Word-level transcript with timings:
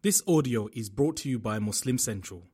This 0.00 0.22
audio 0.28 0.68
is 0.74 0.88
brought 0.90 1.16
to 1.18 1.28
you 1.28 1.38
by 1.40 1.58
Muslim 1.58 1.98
Central. 1.98 2.44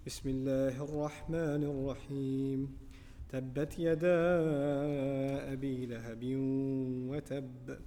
بسم 0.05 0.29
الله 0.29 0.83
الرحمن 0.83 1.63
الرحيم 1.63 2.77
تبت 3.29 3.79
يدا 3.79 4.19
أبي 5.53 5.85
لهب 5.85 6.23
وتب 7.09 7.77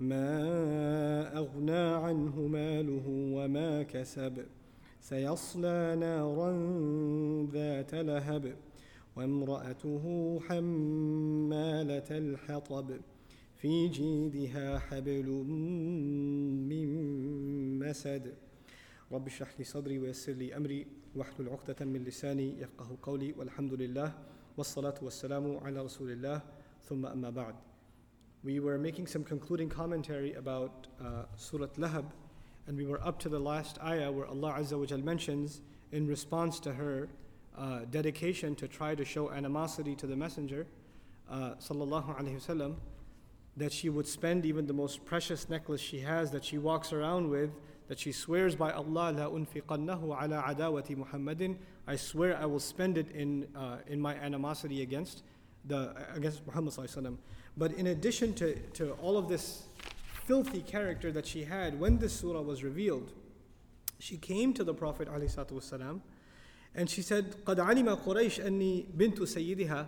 ما 0.00 1.38
أغنى 1.38 1.78
عنه 2.04 2.40
ماله 2.40 3.04
وما 3.08 3.82
كسب 3.82 4.46
سيصلى 5.06 5.96
نارا 6.00 6.50
ذات 7.52 7.94
لهب 7.94 8.56
وامرأته 9.16 10.04
حمالة 10.48 12.10
الحطب. 12.10 13.00
في 13.56 13.88
جيدها 13.88 14.78
حبل 14.78 15.28
من 16.70 16.88
مسد. 17.78 18.34
رب 19.12 19.26
اشرح 19.26 19.58
لي 19.58 19.64
صدري 19.64 19.98
ويسر 19.98 20.32
لي 20.32 20.56
أمري 20.56 20.86
واحلل 21.16 21.48
عقدة 21.48 21.84
من 21.84 22.04
لساني 22.04 22.60
يفقه 22.60 22.98
قولي 23.02 23.32
والحمد 23.38 23.74
لله 23.74 24.12
والصلاة 24.56 24.94
والسلام 25.02 25.56
على 25.56 25.80
رسول 25.82 26.10
الله. 26.10 26.42
ثم 26.82 27.06
أما 27.06 27.30
بعد. 27.30 27.54
We 28.44 28.58
were 28.60 28.78
making 28.78 29.06
some 29.06 29.24
concluding 29.24 29.68
commentary 29.68 30.34
about 30.34 30.86
uh, 31.00 31.26
Surah 31.36 31.66
Lahab. 31.78 32.25
And 32.66 32.76
we 32.76 32.86
were 32.86 33.00
up 33.06 33.18
to 33.20 33.28
the 33.28 33.38
last 33.38 33.78
ayah 33.82 34.10
where 34.10 34.26
Allah 34.26 34.56
Azza 34.58 34.78
wa 34.78 34.96
mentions 34.96 35.60
in 35.92 36.06
response 36.06 36.58
to 36.60 36.72
her 36.74 37.08
uh, 37.56 37.80
dedication 37.90 38.54
to 38.56 38.68
try 38.68 38.94
to 38.94 39.04
show 39.04 39.30
animosity 39.30 39.94
to 39.96 40.06
the 40.06 40.16
Messenger 40.16 40.66
uh, 41.30 41.54
sallallahu 41.60 42.18
alaihi 42.18 42.40
wasallam 42.40 42.74
that 43.56 43.72
she 43.72 43.88
would 43.88 44.06
spend 44.06 44.44
even 44.44 44.66
the 44.66 44.72
most 44.72 45.04
precious 45.04 45.48
necklace 45.48 45.80
she 45.80 46.00
has 46.00 46.30
that 46.30 46.44
she 46.44 46.58
walks 46.58 46.92
around 46.92 47.30
with 47.30 47.50
that 47.88 47.98
she 47.98 48.12
swears 48.12 48.54
by 48.56 48.72
Allah 48.72 49.12
la 49.12 49.30
unfiqannahu 49.30 50.22
ala 50.22 50.42
adawati 50.48 50.96
Muhammadin. 50.96 51.56
I 51.86 51.96
swear 51.96 52.36
I 52.36 52.44
will 52.44 52.60
spend 52.60 52.98
it 52.98 53.10
in 53.12 53.46
uh, 53.54 53.78
in 53.86 54.00
my 54.00 54.14
animosity 54.16 54.82
against 54.82 55.22
the 55.64 55.94
against 56.14 56.46
Muhammad 56.46 56.74
sallallahu 56.74 56.96
alaihi 56.96 57.02
wasallam 57.04 57.16
but 57.56 57.72
in 57.72 57.86
addition 57.86 58.34
to, 58.34 58.54
to 58.74 58.92
all 59.02 59.16
of 59.16 59.28
this 59.28 59.64
filthy 60.25 60.61
character 60.61 61.11
that 61.11 61.25
she 61.25 61.43
had 61.43 61.79
when 61.79 61.97
this 61.97 62.13
surah 62.13 62.41
was 62.41 62.63
revealed, 62.63 63.11
she 63.99 64.17
came 64.17 64.53
to 64.53 64.63
the 64.63 64.73
Prophet 64.73 65.07
ﷺ 65.07 66.01
and 66.73 66.89
she 66.89 67.01
said, 67.01 67.35
قَدْ 67.45 67.57
عَلِمَ 67.57 68.03
قُرَيْشْ 68.03 68.43
أَنِّي 68.43 68.85
بِنْتُ 68.95 69.19
سَيِّدِهَا 69.19 69.87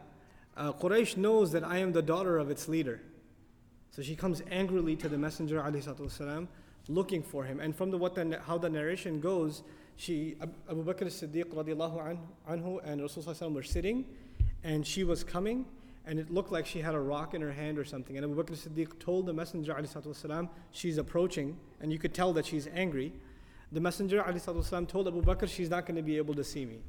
uh, 0.55 0.71
Quraysh 0.73 1.17
knows 1.17 1.51
that 1.51 1.63
I 1.63 1.77
am 1.77 1.93
the 1.93 2.01
daughter 2.01 2.37
of 2.37 2.49
its 2.49 2.67
leader. 2.67 3.01
So 3.91 4.01
she 4.01 4.15
comes 4.15 4.41
angrily 4.51 4.95
to 4.97 5.09
the 5.09 5.17
Messenger 5.17 5.61
ﷺ 5.61 6.47
looking 6.89 7.23
for 7.23 7.43
him. 7.43 7.59
And 7.59 7.75
from 7.75 7.91
the, 7.91 7.97
what 7.97 8.15
the, 8.15 8.39
how 8.45 8.57
the 8.57 8.69
narration 8.69 9.19
goes, 9.19 9.63
she, 9.95 10.35
Abu 10.41 10.83
Bakr 10.83 11.05
as-Siddiq 11.05 11.45
radiallahu 11.45 12.17
anhu 12.49 12.79
and 12.83 13.01
Rasulullah 13.01 13.53
were 13.53 13.63
sitting 13.63 14.05
and 14.63 14.85
she 14.85 15.03
was 15.03 15.23
coming 15.23 15.65
and 16.07 16.19
it 16.19 16.29
looked 16.29 16.51
like 16.51 16.65
she 16.65 16.79
had 16.79 16.93
a 16.93 16.99
rock 16.99 17.33
in 17.33 17.41
her 17.41 17.51
hand 17.51 17.79
or 17.79 17.85
something. 17.85 18.17
And 18.17 18.25
Abu 18.25 18.41
Bakr 18.41 18.57
Siddiq 18.57 18.99
told 18.99 19.25
the 19.25 19.33
Messenger 19.33 19.73
والسلام, 19.73 20.49
she's 20.71 20.97
approaching, 20.97 21.57
and 21.81 21.91
you 21.93 21.99
could 21.99 22.13
tell 22.13 22.33
that 22.33 22.45
she's 22.45 22.67
angry. 22.73 23.13
The 23.71 23.79
Messenger 23.79 24.23
والسلام, 24.23 24.87
told 24.87 25.07
Abu 25.07 25.21
Bakr 25.21 25.47
she's 25.47 25.69
not 25.69 25.85
going 25.85 25.95
to 25.95 26.01
be 26.01 26.17
able 26.17 26.33
to 26.33 26.43
see 26.43 26.65
me. 26.65 26.79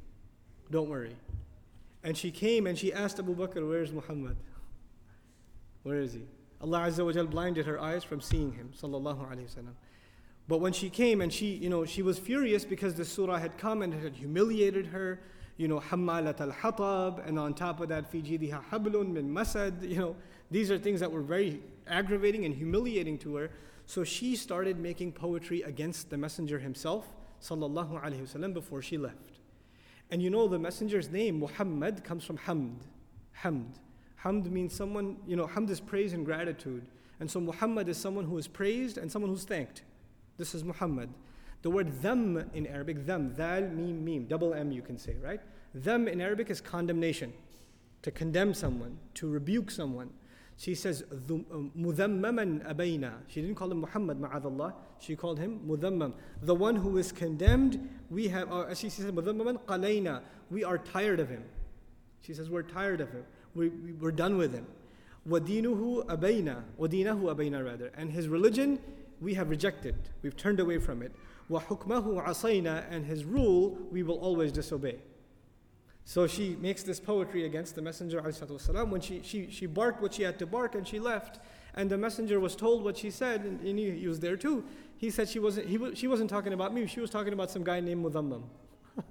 Don't 0.69 0.89
worry. 0.89 1.15
And 2.03 2.17
she 2.17 2.29
came 2.29 2.67
and 2.67 2.77
she 2.77 2.91
asked 2.93 3.19
Abu 3.19 3.35
Bakr, 3.35 3.67
Where's 3.67 3.91
Muhammad? 3.93 4.35
Where 5.83 5.99
is 5.99 6.13
he? 6.13 6.23
Allah 6.61 6.81
Azza 6.81 7.05
wa 7.05 7.11
Jal 7.11 7.25
blinded 7.25 7.65
her 7.67 7.79
eyes 7.79 8.03
from 8.03 8.19
seeing 8.19 8.51
him. 8.53 8.71
Sallallahu 8.79 9.29
Alaihi 9.29 9.45
Wasallam. 9.45 9.73
But 10.47 10.59
when 10.59 10.73
she 10.73 10.89
came 10.89 11.21
and 11.21 11.31
she, 11.31 11.47
you 11.47 11.69
know, 11.69 11.85
she 11.85 12.01
was 12.01 12.19
furious 12.19 12.65
because 12.65 12.95
the 12.95 13.05
surah 13.05 13.37
had 13.37 13.57
come 13.57 13.81
and 13.81 13.93
it 13.93 14.03
had 14.03 14.15
humiliated 14.15 14.87
her 14.87 15.19
you 15.60 15.68
know, 15.68 15.78
Hamalat 15.78 16.40
al 16.40 16.52
Hatab, 16.52 17.28
and 17.28 17.38
on 17.38 17.52
top 17.52 17.80
of 17.80 17.90
that, 17.90 18.10
Fijidiha 18.10 18.64
hablun 18.70 19.12
min 19.12 19.28
masad. 19.30 19.86
You 19.86 19.98
know, 19.98 20.16
these 20.50 20.70
are 20.70 20.78
things 20.78 21.00
that 21.00 21.12
were 21.12 21.20
very 21.20 21.60
aggravating 21.86 22.46
and 22.46 22.54
humiliating 22.54 23.18
to 23.18 23.36
her. 23.36 23.50
So 23.84 24.02
she 24.02 24.36
started 24.36 24.78
making 24.78 25.12
poetry 25.12 25.60
against 25.60 26.08
the 26.08 26.16
Messenger 26.16 26.60
himself, 26.60 27.12
sallallahu 27.42 28.02
alaihi 28.02 28.22
wasallam, 28.22 28.54
before 28.54 28.80
she 28.80 28.96
left. 28.96 29.38
And 30.10 30.22
you 30.22 30.30
know, 30.30 30.48
the 30.48 30.58
Messenger's 30.58 31.10
name, 31.10 31.38
Muhammad, 31.38 32.04
comes 32.04 32.24
from 32.24 32.38
Hamd. 32.38 32.78
Hamd. 33.42 33.74
Hamd 34.24 34.50
means 34.50 34.74
someone, 34.74 35.18
you 35.26 35.36
know, 35.36 35.46
Hamd 35.46 35.68
is 35.68 35.78
praise 35.78 36.14
and 36.14 36.24
gratitude. 36.24 36.86
And 37.20 37.30
so 37.30 37.38
Muhammad 37.38 37.86
is 37.90 37.98
someone 37.98 38.24
who 38.24 38.38
is 38.38 38.48
praised 38.48 38.96
and 38.96 39.12
someone 39.12 39.30
who's 39.30 39.44
thanked. 39.44 39.82
This 40.38 40.54
is 40.54 40.64
Muhammad. 40.64 41.10
The 41.62 41.70
word 41.70 42.00
them 42.00 42.50
in 42.54 42.66
Arabic, 42.66 43.06
them, 43.06 43.34
dal, 43.36 43.62
mim, 43.62 44.04
mim, 44.04 44.26
double 44.26 44.54
M 44.54 44.72
you 44.72 44.82
can 44.82 44.96
say, 44.96 45.16
right? 45.22 45.40
Them 45.74 46.08
in 46.08 46.20
Arabic 46.20 46.50
is 46.50 46.60
condemnation, 46.60 47.32
to 48.02 48.10
condemn 48.10 48.54
someone, 48.54 48.98
to 49.14 49.28
rebuke 49.28 49.70
someone. 49.70 50.10
She 50.56 50.74
says, 50.74 51.04
uh, 51.10 51.14
mudammaman 51.78 52.66
abayna. 52.70 53.12
She 53.28 53.40
didn't 53.40 53.56
call 53.56 53.70
him 53.70 53.80
Muhammad, 53.80 54.20
ma'adallah. 54.20 54.74
She 54.98 55.16
called 55.16 55.38
him 55.38 55.60
mudammam. 55.66 56.12
The 56.42 56.54
one 56.54 56.76
who 56.76 56.98
is 56.98 57.12
condemned, 57.12 57.88
we 58.10 58.28
have, 58.28 58.52
or 58.52 58.74
she 58.74 58.90
says, 58.90 59.06
mudammaman 59.06 59.60
qalayna. 59.60 60.20
We 60.50 60.64
are 60.64 60.76
tired 60.76 61.20
of 61.20 61.28
him. 61.28 61.44
She 62.22 62.34
says, 62.34 62.50
we're 62.50 62.62
tired 62.62 63.00
of 63.00 63.10
him. 63.10 63.24
We, 63.54 63.68
we, 63.68 63.92
we're 63.92 64.12
done 64.12 64.36
with 64.36 64.52
him. 64.52 64.66
Wadinuhu 65.28 66.06
abayna. 66.06 66.62
Wadinahu 66.78 67.34
abayna 67.34 67.64
rather. 67.64 67.90
And 67.96 68.10
his 68.12 68.28
religion, 68.28 68.78
we 69.20 69.34
have 69.34 69.48
rejected. 69.48 69.94
We've 70.22 70.36
turned 70.36 70.60
away 70.60 70.78
from 70.78 71.02
it. 71.02 71.12
وَحُكْمَهُ 71.49 72.25
عَصَيْنَا 72.25 72.85
And 72.89 73.05
his 73.05 73.23
rule 73.23 73.77
we 73.91 74.03
will 74.03 74.17
always 74.17 74.51
disobey. 74.51 74.99
So 76.05 76.27
she 76.27 76.55
makes 76.59 76.83
this 76.83 76.99
poetry 76.99 77.45
against 77.45 77.75
the 77.75 77.81
Messenger 77.81 78.21
والسلام, 78.21 78.89
when 78.89 79.01
she, 79.01 79.21
she, 79.23 79.49
she 79.49 79.65
barked 79.65 80.01
what 80.01 80.13
she 80.13 80.21
had 80.21 80.37
to 80.37 80.45
bark 80.45 80.75
and 80.75 80.87
she 80.87 80.99
left. 80.99 81.39
And 81.73 81.89
the 81.89 81.97
Messenger 81.97 82.39
was 82.39 82.55
told 82.55 82.83
what 82.83 82.97
she 82.97 83.09
said, 83.09 83.41
and, 83.41 83.59
and 83.61 83.79
he, 83.79 83.91
he, 83.91 84.07
was 84.07 84.19
there 84.19 84.37
too. 84.37 84.63
He 84.97 85.09
said 85.09 85.27
she 85.27 85.39
wasn't, 85.39 85.67
he, 85.67 85.95
she 85.95 86.07
wasn't 86.07 86.29
talking 86.29 86.53
about 86.53 86.73
me, 86.73 86.85
she 86.85 86.99
was 86.99 87.09
talking 87.09 87.33
about 87.33 87.49
some 87.49 87.63
guy 87.63 87.79
named 87.79 88.05
Mudammam. 88.05 88.43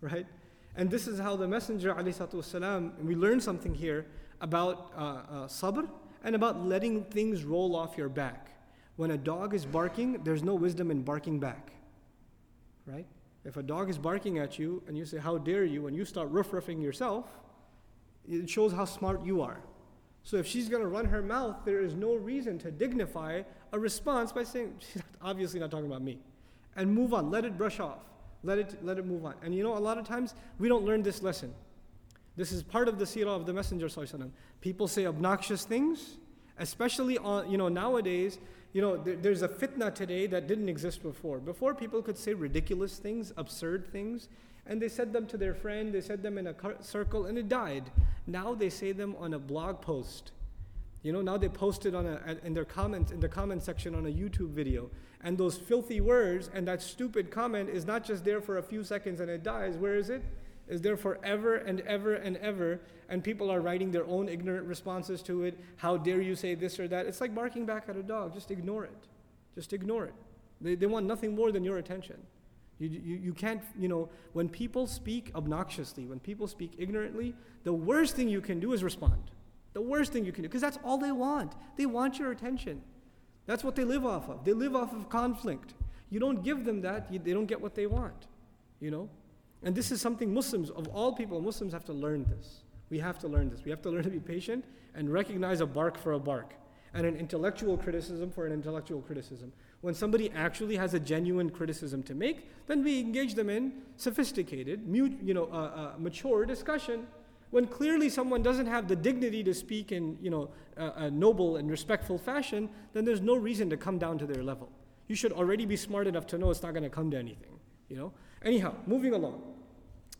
right? 0.00 0.26
And 0.76 0.90
this 0.90 1.06
is 1.06 1.18
how 1.18 1.36
the 1.36 1.48
Messenger, 1.48 1.92
والسلام, 1.92 3.04
we 3.04 3.14
learn 3.14 3.40
something 3.40 3.74
here 3.74 4.06
about 4.40 4.92
uh, 4.96 5.00
uh, 5.00 5.46
sabr 5.48 5.88
and 6.24 6.34
about 6.34 6.64
letting 6.64 7.04
things 7.04 7.44
roll 7.44 7.74
off 7.74 7.98
your 7.98 8.08
back. 8.08 8.52
When 8.97 9.11
a 9.11 9.17
dog 9.17 9.53
is 9.53 9.65
barking, 9.65 10.23
there's 10.23 10.43
no 10.43 10.55
wisdom 10.55 10.91
in 10.91 11.03
barking 11.03 11.39
back. 11.39 11.71
Right? 12.85 13.05
If 13.45 13.55
a 13.55 13.63
dog 13.63 13.89
is 13.89 13.97
barking 13.97 14.39
at 14.39 14.59
you 14.59 14.83
and 14.87 14.97
you 14.97 15.05
say, 15.05 15.17
How 15.17 15.37
dare 15.37 15.63
you, 15.63 15.87
and 15.87 15.95
you 15.95 16.03
start 16.03 16.29
ruff 16.31 16.51
ruffing 16.51 16.81
yourself, 16.81 17.25
it 18.27 18.49
shows 18.49 18.73
how 18.73 18.85
smart 18.85 19.25
you 19.25 19.41
are. 19.41 19.61
So 20.23 20.35
if 20.35 20.45
she's 20.45 20.67
going 20.67 20.81
to 20.81 20.89
run 20.89 21.05
her 21.05 21.21
mouth, 21.21 21.55
there 21.63 21.79
is 21.79 21.95
no 21.95 22.15
reason 22.15 22.59
to 22.59 22.71
dignify 22.71 23.43
a 23.71 23.79
response 23.79 24.33
by 24.33 24.43
saying, 24.43 24.75
She's 24.79 25.01
obviously 25.21 25.59
not 25.59 25.71
talking 25.71 25.85
about 25.85 26.01
me. 26.01 26.19
And 26.75 26.93
move 26.93 27.13
on, 27.13 27.31
let 27.31 27.45
it 27.45 27.57
brush 27.57 27.79
off. 27.79 27.99
Let 28.43 28.57
it, 28.57 28.83
let 28.83 28.97
it 28.97 29.05
move 29.05 29.25
on. 29.25 29.35
And 29.41 29.55
you 29.55 29.63
know, 29.63 29.77
a 29.77 29.79
lot 29.79 29.97
of 29.97 30.05
times 30.05 30.35
we 30.59 30.67
don't 30.67 30.83
learn 30.83 31.03
this 31.03 31.21
lesson. 31.21 31.53
This 32.35 32.51
is 32.51 32.61
part 32.61 32.87
of 32.87 32.99
the 32.99 33.05
seerah 33.05 33.35
of 33.35 33.45
the 33.45 33.53
Messenger. 33.53 33.89
People 34.61 34.87
say 34.87 35.05
obnoxious 35.05 35.63
things, 35.65 36.17
especially 36.59 37.17
on, 37.17 37.49
you 37.49 37.57
know, 37.57 37.67
nowadays 37.67 38.37
you 38.77 38.83
know, 38.83 38.95
there, 38.95 39.15
there's 39.15 39.41
a 39.41 39.47
fitna 39.47 39.91
today 39.91 40.27
that 40.27 40.45
didn't 40.45 40.69
exist 40.69 41.01
before. 41.01 41.39
Before, 41.39 41.73
people 41.73 41.99
could 42.03 42.15
say 42.15 42.35
ridiculous 42.35 42.97
things, 42.99 43.33
absurd 43.35 43.91
things, 43.91 44.29
and 44.67 44.79
they 44.79 44.87
said 44.87 45.11
them 45.11 45.25
to 45.29 45.35
their 45.35 45.55
friend, 45.55 45.91
they 45.91 45.99
said 45.99 46.21
them 46.21 46.37
in 46.37 46.45
a 46.45 46.53
circle, 46.79 47.25
and 47.25 47.39
it 47.39 47.49
died. 47.49 47.89
Now 48.27 48.53
they 48.53 48.69
say 48.69 48.91
them 48.91 49.15
on 49.17 49.33
a 49.33 49.39
blog 49.39 49.81
post. 49.81 50.31
You 51.01 51.11
know, 51.11 51.23
now 51.23 51.37
they 51.37 51.49
post 51.49 51.87
it 51.87 51.95
on 51.95 52.05
a, 52.05 52.37
in 52.43 52.53
their 52.53 52.65
comments, 52.65 53.11
in 53.11 53.19
the 53.19 53.27
comment 53.27 53.63
section 53.63 53.95
on 53.95 54.05
a 54.05 54.11
YouTube 54.11 54.51
video. 54.51 54.91
And 55.23 55.39
those 55.39 55.57
filthy 55.57 55.99
words 55.99 56.51
and 56.53 56.67
that 56.67 56.83
stupid 56.83 57.31
comment 57.31 57.69
is 57.69 57.83
not 57.83 58.05
just 58.05 58.23
there 58.23 58.41
for 58.41 58.59
a 58.59 58.63
few 58.63 58.83
seconds 58.83 59.19
and 59.21 59.31
it 59.31 59.41
dies. 59.41 59.75
Where 59.75 59.95
is 59.95 60.11
it? 60.11 60.23
Is 60.67 60.81
there 60.81 60.97
forever 60.97 61.55
and 61.55 61.81
ever 61.81 62.15
and 62.15 62.37
ever, 62.37 62.81
and 63.09 63.23
people 63.23 63.49
are 63.49 63.61
writing 63.61 63.91
their 63.91 64.05
own 64.05 64.27
ignorant 64.27 64.67
responses 64.67 65.21
to 65.23 65.43
it. 65.43 65.59
How 65.77 65.97
dare 65.97 66.21
you 66.21 66.35
say 66.35 66.55
this 66.55 66.79
or 66.79 66.87
that? 66.89 67.05
It's 67.05 67.21
like 67.21 67.33
barking 67.33 67.65
back 67.65 67.85
at 67.87 67.95
a 67.95 68.03
dog. 68.03 68.33
Just 68.33 68.51
ignore 68.51 68.83
it. 68.83 69.07
Just 69.55 69.73
ignore 69.73 70.05
it. 70.05 70.13
They, 70.59 70.75
they 70.75 70.85
want 70.85 71.05
nothing 71.05 71.35
more 71.35 71.51
than 71.51 71.63
your 71.63 71.77
attention. 71.77 72.17
You, 72.79 72.89
you, 72.89 73.15
you 73.15 73.33
can't, 73.33 73.61
you 73.79 73.87
know, 73.87 74.09
when 74.33 74.49
people 74.49 74.85
speak 74.87 75.31
obnoxiously, 75.35 76.05
when 76.05 76.19
people 76.19 76.47
speak 76.47 76.73
ignorantly, 76.77 77.33
the 77.63 77.73
worst 77.73 78.15
thing 78.15 78.29
you 78.29 78.41
can 78.41 78.59
do 78.59 78.73
is 78.73 78.83
respond. 78.83 79.31
The 79.73 79.81
worst 79.81 80.11
thing 80.11 80.25
you 80.25 80.31
can 80.31 80.43
do, 80.43 80.49
because 80.49 80.61
that's 80.61 80.77
all 80.83 80.97
they 80.97 81.11
want. 81.11 81.53
They 81.75 81.85
want 81.85 82.19
your 82.19 82.31
attention. 82.31 82.81
That's 83.45 83.63
what 83.63 83.75
they 83.75 83.83
live 83.83 84.05
off 84.05 84.29
of. 84.29 84.43
They 84.43 84.53
live 84.53 84.75
off 84.75 84.93
of 84.93 85.09
conflict. 85.09 85.73
You 86.09 86.19
don't 86.19 86.43
give 86.43 86.65
them 86.65 86.81
that, 86.81 87.11
you, 87.11 87.19
they 87.19 87.33
don't 87.33 87.45
get 87.45 87.61
what 87.61 87.75
they 87.75 87.87
want. 87.87 88.27
You 88.79 88.91
know? 88.91 89.09
And 89.63 89.75
this 89.75 89.91
is 89.91 90.01
something 90.01 90.33
Muslims, 90.33 90.69
of 90.69 90.87
all 90.89 91.13
people, 91.13 91.41
Muslims 91.41 91.73
have 91.73 91.85
to 91.85 91.93
learn 91.93 92.25
this. 92.25 92.61
We 92.89 92.99
have 92.99 93.19
to 93.19 93.27
learn 93.27 93.49
this. 93.49 93.63
We 93.63 93.71
have 93.71 93.81
to 93.81 93.89
learn 93.89 94.03
to 94.03 94.09
be 94.09 94.19
patient 94.19 94.65
and 94.95 95.11
recognize 95.11 95.61
a 95.61 95.65
bark 95.65 95.97
for 95.97 96.13
a 96.13 96.19
bark 96.19 96.53
and 96.93 97.05
an 97.05 97.15
intellectual 97.15 97.77
criticism 97.77 98.31
for 98.31 98.45
an 98.45 98.53
intellectual 98.53 99.01
criticism. 99.01 99.51
When 99.81 99.93
somebody 99.93 100.31
actually 100.31 100.77
has 100.77 100.93
a 100.93 100.99
genuine 100.99 101.49
criticism 101.49 102.01
to 102.03 102.15
make, 102.15 102.49
then 102.67 102.83
we 102.83 102.99
engage 102.99 103.35
them 103.35 103.49
in 103.49 103.73
sophisticated, 103.97 104.87
mute, 104.87 105.17
you 105.21 105.33
know, 105.33 105.45
uh, 105.51 105.55
uh, 105.55 105.91
mature 105.97 106.45
discussion. 106.45 107.05
When 107.51 107.67
clearly 107.67 108.09
someone 108.09 108.41
doesn't 108.41 108.65
have 108.65 108.87
the 108.87 108.95
dignity 108.95 109.43
to 109.43 109.53
speak 109.53 109.91
in 109.91 110.17
you 110.21 110.29
know, 110.29 110.49
a, 110.75 111.05
a 111.05 111.11
noble 111.11 111.57
and 111.57 111.69
respectful 111.69 112.17
fashion, 112.17 112.69
then 112.93 113.05
there's 113.05 113.21
no 113.21 113.35
reason 113.35 113.69
to 113.69 113.77
come 113.77 113.97
down 113.97 114.17
to 114.19 114.25
their 114.25 114.43
level. 114.43 114.69
You 115.07 115.15
should 115.15 115.31
already 115.31 115.65
be 115.65 115.77
smart 115.77 116.07
enough 116.07 116.25
to 116.27 116.37
know 116.37 116.49
it's 116.51 116.63
not 116.63 116.73
going 116.73 116.83
to 116.83 116.89
come 116.89 117.11
to 117.11 117.17
anything. 117.17 117.59
You 117.89 117.97
know? 117.97 118.13
Anyhow, 118.43 118.75
moving 118.85 119.13
along. 119.13 119.41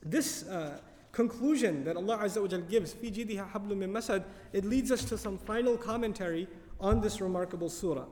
This 0.04 0.48
uh, 0.48 0.80
conclusion 1.12 1.84
that 1.84 1.96
Allah 1.96 2.20
Azza 2.20 2.42
wa 2.42 2.58
gives, 2.58 2.94
fi 2.94 3.12
jidiha 3.12 3.52
hablum 3.52 3.78
min 3.78 3.92
masad, 3.92 4.24
it 4.54 4.66
leads 4.66 4.92
us 4.92 5.04
to 5.06 5.18
some 5.18 5.38
final 5.38 5.78
commentary 5.78 6.48
on 6.80 7.02
this 7.02 7.22
remarkable 7.22 7.70
surah. 7.70 8.06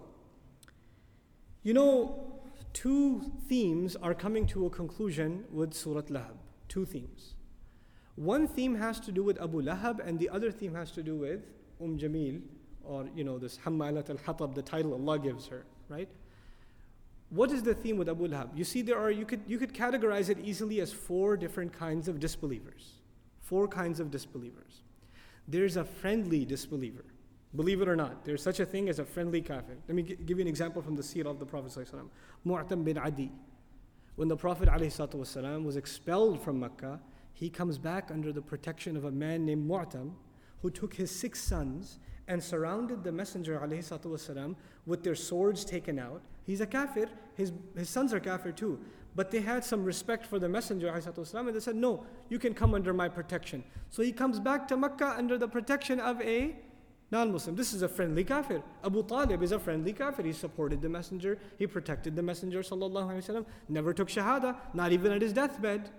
You 1.63 1.73
know, 1.73 2.41
two 2.73 3.31
themes 3.47 3.95
are 3.95 4.13
coming 4.13 4.45
to 4.47 4.65
a 4.65 4.69
conclusion 4.69 5.45
with 5.51 5.73
Surah 5.73 6.01
Lahab. 6.01 6.37
Two 6.67 6.85
themes. 6.85 7.33
One 8.15 8.47
theme 8.47 8.75
has 8.75 8.99
to 9.01 9.11
do 9.11 9.23
with 9.23 9.41
Abu 9.41 9.61
Lahab, 9.61 10.05
and 10.05 10.19
the 10.19 10.29
other 10.29 10.51
theme 10.51 10.73
has 10.75 10.91
to 10.91 11.03
do 11.03 11.15
with 11.15 11.41
Umm 11.81 11.97
Jamil, 11.97 12.41
or 12.83 13.07
you 13.15 13.23
know, 13.23 13.37
this 13.37 13.57
Hammalat 13.65 14.09
al 14.09 14.17
Hatab, 14.17 14.55
the 14.55 14.61
title 14.61 14.93
Allah 14.93 15.19
gives 15.19 15.47
her, 15.47 15.65
right? 15.89 16.09
What 17.35 17.51
is 17.51 17.63
the 17.63 17.73
theme 17.73 17.97
with 17.97 18.07
Abu 18.07 18.29
Lahab? 18.29 18.57
You 18.57 18.63
see, 18.63 18.81
there 18.81 18.97
are 18.97 19.11
you 19.11 19.25
could 19.25 19.41
you 19.45 19.57
could 19.57 19.73
categorize 19.73 20.29
it 20.29 20.39
easily 20.39 20.79
as 20.79 20.93
four 20.93 21.35
different 21.35 21.73
kinds 21.73 22.07
of 22.07 22.19
disbelievers. 22.19 22.93
Four 23.41 23.67
kinds 23.67 23.99
of 23.99 24.09
disbelievers. 24.09 24.83
There's 25.45 25.75
a 25.75 25.83
friendly 25.83 26.45
disbeliever. 26.45 27.03
Believe 27.53 27.81
it 27.81 27.89
or 27.89 27.95
not, 27.95 28.23
there's 28.23 28.41
such 28.41 28.59
a 28.61 28.65
thing 28.65 28.87
as 28.89 28.99
a 28.99 29.05
friendly 29.05 29.41
kafir. 29.41 29.77
Let 29.87 29.95
me 29.95 30.03
g- 30.03 30.15
give 30.25 30.37
you 30.37 30.43
an 30.43 30.47
example 30.47 30.81
from 30.81 30.95
the 30.95 31.03
seerah 31.03 31.27
of 31.27 31.39
the 31.39 31.45
Prophet 31.45 31.87
Mut'im 32.45 32.83
bin 32.83 32.97
Adi. 32.97 33.31
When 34.15 34.27
the 34.27 34.35
Prophet 34.37 34.69
ﷺ 34.69 35.63
was 35.63 35.75
expelled 35.75 36.41
from 36.41 36.59
Mecca, 36.59 36.99
he 37.33 37.49
comes 37.49 37.77
back 37.77 38.11
under 38.11 38.31
the 38.31 38.41
protection 38.41 38.97
of 38.97 39.05
a 39.05 39.11
man 39.11 39.45
named 39.45 39.69
Mut'im 39.69 40.13
who 40.65 40.71
took 40.71 40.95
his 40.95 41.11
six 41.11 41.39
sons 41.39 41.99
and 42.27 42.43
surrounded 42.43 43.03
the 43.03 43.11
Messenger 43.11 43.59
ﷺ 43.59 44.55
with 44.87 45.03
their 45.03 45.13
swords 45.13 45.63
taken 45.63 45.99
out. 45.99 46.23
He's 46.43 46.59
a 46.59 46.65
kafir, 46.65 47.07
his, 47.35 47.51
his 47.77 47.87
sons 47.87 48.11
are 48.15 48.19
kafir 48.19 48.51
too. 48.51 48.79
But 49.15 49.29
they 49.29 49.41
had 49.41 49.63
some 49.63 49.85
respect 49.85 50.25
for 50.25 50.39
the 50.39 50.49
Messenger 50.49 50.87
ﷺ 50.87 51.35
and 51.35 51.55
they 51.55 51.59
said, 51.59 51.75
No, 51.75 52.03
you 52.29 52.39
can 52.39 52.55
come 52.55 52.73
under 52.73 52.95
my 52.95 53.07
protection. 53.07 53.63
So 53.91 54.01
he 54.01 54.11
comes 54.11 54.39
back 54.39 54.67
to 54.69 54.75
Mecca 54.75 55.13
under 55.15 55.37
the 55.37 55.47
protection 55.47 55.99
of 55.99 56.19
a 56.23 56.55
non-Muslim. 57.11 57.55
This 57.55 57.71
is 57.71 57.83
a 57.83 57.87
friendly 57.87 58.23
kafir. 58.23 58.63
Abu 58.83 59.03
Talib 59.03 59.43
is 59.43 59.51
a 59.51 59.59
friendly 59.59 59.93
kafir. 59.93 60.23
He 60.23 60.33
supported 60.33 60.81
the 60.81 60.89
messenger. 60.89 61.37
He 61.59 61.67
protected 61.67 62.15
the 62.15 62.23
messenger 62.23 62.61
wasallam. 62.61 63.45
Never 63.69 63.93
took 63.93 64.07
shahada, 64.07 64.55
not 64.73 64.91
even 64.91 65.11
at 65.11 65.21
his 65.21 65.31
deathbed. 65.31 65.91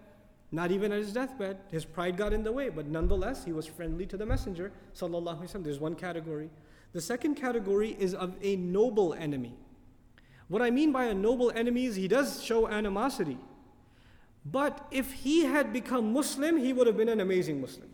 Not 0.53 0.71
even 0.71 0.93
at 0.93 0.99
his 0.99 1.13
deathbed. 1.13 1.59
His 1.71 1.85
pride 1.85 2.17
got 2.17 2.33
in 2.33 2.43
the 2.43 2.53
way, 2.53 2.69
but 2.69 2.87
nonetheless, 2.87 3.45
he 3.45 3.53
was 3.53 3.67
friendly 3.67 4.07
to 4.07 4.17
the 4.17 4.27
messenger 4.27 4.73
sallallahu 4.95 5.41
alaihi 5.41 5.53
wasallam. 5.53 5.65
There's 5.65 5.81
one 5.81 5.95
category. 5.95 6.51
The 6.93 7.01
second 7.01 7.35
category 7.35 7.97
is 7.99 8.15
of 8.15 8.37
a 8.41 8.57
noble 8.57 9.13
enemy. 9.15 9.55
What 10.49 10.63
I 10.63 10.71
mean 10.71 10.93
by 10.93 11.07
a 11.07 11.15
noble 11.15 11.51
enemy 11.51 11.87
is 11.87 11.97
he 11.97 12.09
does 12.09 12.43
show 12.43 12.69
animosity. 12.69 13.39
But 14.45 14.87
if 14.93 15.13
he 15.13 15.45
had 15.45 15.73
become 15.73 16.13
Muslim, 16.13 16.57
he 16.57 16.73
would 16.73 16.87
have 16.87 16.97
been 16.97 17.09
an 17.09 17.21
amazing 17.21 17.61
Muslim. 17.61 17.89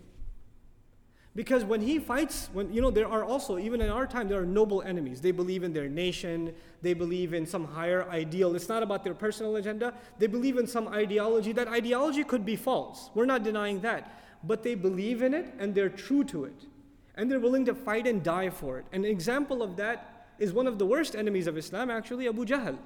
Because 1.35 1.65
when 1.65 1.81
he 1.81 1.99
fights, 1.99 2.51
when 2.53 2.73
you 2.73 2.83
know, 2.83 2.91
there 2.91 3.09
are 3.09 3.25
also, 3.25 3.59
even 3.59 3.81
in 3.81 3.89
our 3.89 4.07
time, 4.07 4.29
there 4.29 4.39
are 4.39 4.45
noble 4.45 4.83
enemies. 4.83 5.23
They 5.23 5.31
believe 5.31 5.63
in 5.63 5.73
their 5.73 5.89
nation, 5.89 6.55
they 6.83 6.93
believe 6.93 7.33
in 7.33 7.47
some 7.47 7.65
higher 7.65 8.07
ideal. 8.11 8.55
It's 8.55 8.69
not 8.69 8.83
about 8.83 9.03
their 9.03 9.15
personal 9.15 9.57
agenda. 9.57 9.95
They 10.19 10.27
believe 10.27 10.59
in 10.59 10.67
some 10.67 10.89
ideology. 10.89 11.53
That 11.53 11.69
ideology 11.69 12.23
could 12.23 12.45
be 12.45 12.57
false. 12.57 13.11
We're 13.15 13.25
not 13.25 13.45
denying 13.45 13.81
that. 13.81 14.19
But 14.45 14.63
they 14.63 14.75
believe 14.75 15.23
in 15.23 15.33
it 15.33 15.55
and 15.59 15.75
they're 15.75 15.89
true 15.89 16.23
to 16.25 16.45
it. 16.45 16.67
And 17.15 17.31
they're 17.31 17.41
willing 17.41 17.65
to 17.67 17.75
fight 17.75 18.07
and 18.07 18.23
die 18.23 18.51
for 18.51 18.79
it. 18.79 18.85
An 18.93 19.05
example 19.05 19.63
of 19.63 19.77
that 19.77 20.27
is 20.39 20.53
one 20.53 20.67
of 20.67 20.79
the 20.79 20.87
worst 20.87 21.15
enemies 21.15 21.47
of 21.47 21.57
Islam, 21.57 21.91
actually, 21.91 22.29
Abu 22.29 22.45
Jahl. 22.45 22.77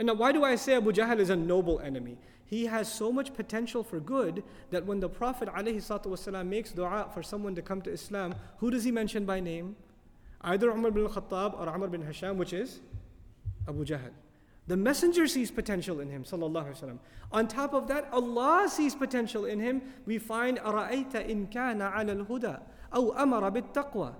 And 0.00 0.06
now, 0.06 0.14
why 0.14 0.32
do 0.32 0.44
I 0.44 0.56
say 0.56 0.76
Abu 0.76 0.92
Jahl 0.92 1.18
is 1.18 1.28
a 1.28 1.36
noble 1.36 1.78
enemy? 1.80 2.16
He 2.46 2.64
has 2.64 2.90
so 2.90 3.12
much 3.12 3.34
potential 3.34 3.84
for 3.84 4.00
good 4.00 4.42
that 4.70 4.86
when 4.86 4.98
the 4.98 5.10
Prophet 5.10 5.50
ﷺ 5.50 6.46
makes 6.46 6.72
dua 6.72 7.10
for 7.12 7.22
someone 7.22 7.54
to 7.54 7.60
come 7.60 7.82
to 7.82 7.90
Islam, 7.90 8.34
who 8.60 8.70
does 8.70 8.84
he 8.84 8.90
mention 8.90 9.26
by 9.26 9.40
name? 9.40 9.76
Either 10.40 10.70
Umar 10.70 10.90
bin 10.90 11.06
Khattab 11.06 11.52
or 11.52 11.68
Umar 11.68 11.88
bin 11.88 12.00
Hisham, 12.00 12.38
which 12.38 12.54
is 12.54 12.80
Abu 13.68 13.84
Jahl. 13.84 14.08
The 14.68 14.76
messenger 14.78 15.26
sees 15.26 15.50
potential 15.50 16.00
in 16.00 16.08
him, 16.08 16.24
sallallahu 16.24 16.98
On 17.30 17.46
top 17.46 17.74
of 17.74 17.86
that, 17.88 18.08
Allah 18.10 18.70
sees 18.70 18.94
potential 18.94 19.44
in 19.44 19.60
him. 19.60 19.82
We 20.06 20.16
find 20.16 20.56
araita 20.60 21.28
in 21.28 21.46
kana 21.48 21.92
al 21.94 22.06
huda 22.06 22.26
الْهُدَى 22.26 22.60
أَوْ 22.94 23.16
أَمَرَ 23.18 23.74
taqwa. 23.74 24.14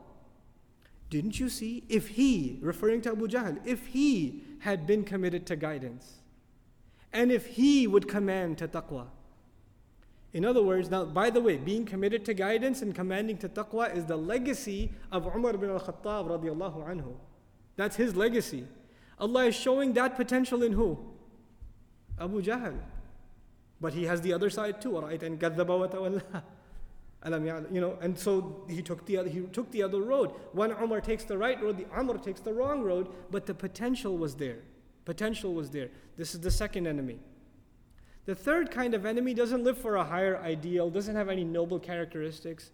Didn't 1.08 1.40
you 1.40 1.48
see? 1.48 1.84
If 1.88 2.08
he, 2.08 2.58
referring 2.60 3.00
to 3.02 3.12
Abu 3.12 3.28
Jahl, 3.28 3.58
if 3.64 3.86
he 3.86 4.44
had 4.60 4.86
been 4.86 5.04
committed 5.04 5.46
to 5.46 5.56
guidance, 5.56 6.20
and 7.12 7.30
if 7.32 7.46
he 7.46 7.86
would 7.86 8.08
command 8.08 8.58
to 8.58 8.68
taqwa. 8.68 9.06
In 10.32 10.44
other 10.44 10.62
words, 10.62 10.90
now, 10.90 11.04
by 11.04 11.28
the 11.28 11.40
way, 11.40 11.56
being 11.56 11.84
committed 11.84 12.24
to 12.26 12.34
guidance 12.34 12.82
and 12.82 12.94
commanding 12.94 13.36
to 13.38 13.48
taqwa 13.48 13.94
is 13.94 14.04
the 14.04 14.16
legacy 14.16 14.92
of 15.10 15.26
Umar 15.34 15.54
bin 15.54 15.70
al 15.70 15.80
Khattab 15.80 16.28
anhu. 16.28 17.14
That's 17.76 17.96
his 17.96 18.14
legacy. 18.14 18.64
Allah 19.18 19.46
is 19.46 19.56
showing 19.56 19.92
that 19.94 20.16
potential 20.16 20.62
in 20.62 20.72
who? 20.72 20.98
Abu 22.18 22.42
Jahl. 22.42 22.78
But 23.80 23.94
he 23.94 24.04
has 24.04 24.20
the 24.20 24.32
other 24.32 24.50
side 24.50 24.80
too, 24.80 24.98
right? 25.00 25.22
And 25.22 25.40
you 27.24 27.80
know, 27.80 27.98
and 28.00 28.18
so 28.18 28.64
he 28.68 28.82
took 28.82 29.04
the 29.06 29.18
other, 29.18 29.28
he 29.28 29.40
took 29.40 29.70
the 29.70 29.82
other 29.82 30.00
road. 30.00 30.30
One 30.52 30.70
Umar 30.72 31.00
takes 31.00 31.24
the 31.24 31.36
right 31.36 31.62
road, 31.62 31.76
the 31.76 31.86
Umar 31.98 32.18
takes 32.18 32.40
the 32.40 32.52
wrong 32.52 32.82
road, 32.82 33.08
but 33.30 33.46
the 33.46 33.54
potential 33.54 34.16
was 34.16 34.34
there. 34.36 34.58
Potential 35.04 35.54
was 35.54 35.70
there. 35.70 35.90
This 36.16 36.34
is 36.34 36.40
the 36.40 36.50
second 36.50 36.86
enemy. 36.86 37.18
The 38.26 38.34
third 38.34 38.70
kind 38.70 38.94
of 38.94 39.04
enemy 39.06 39.34
doesn't 39.34 39.64
live 39.64 39.78
for 39.78 39.96
a 39.96 40.04
higher 40.04 40.38
ideal, 40.38 40.90
doesn't 40.90 41.16
have 41.16 41.28
any 41.28 41.44
noble 41.44 41.78
characteristics, 41.78 42.70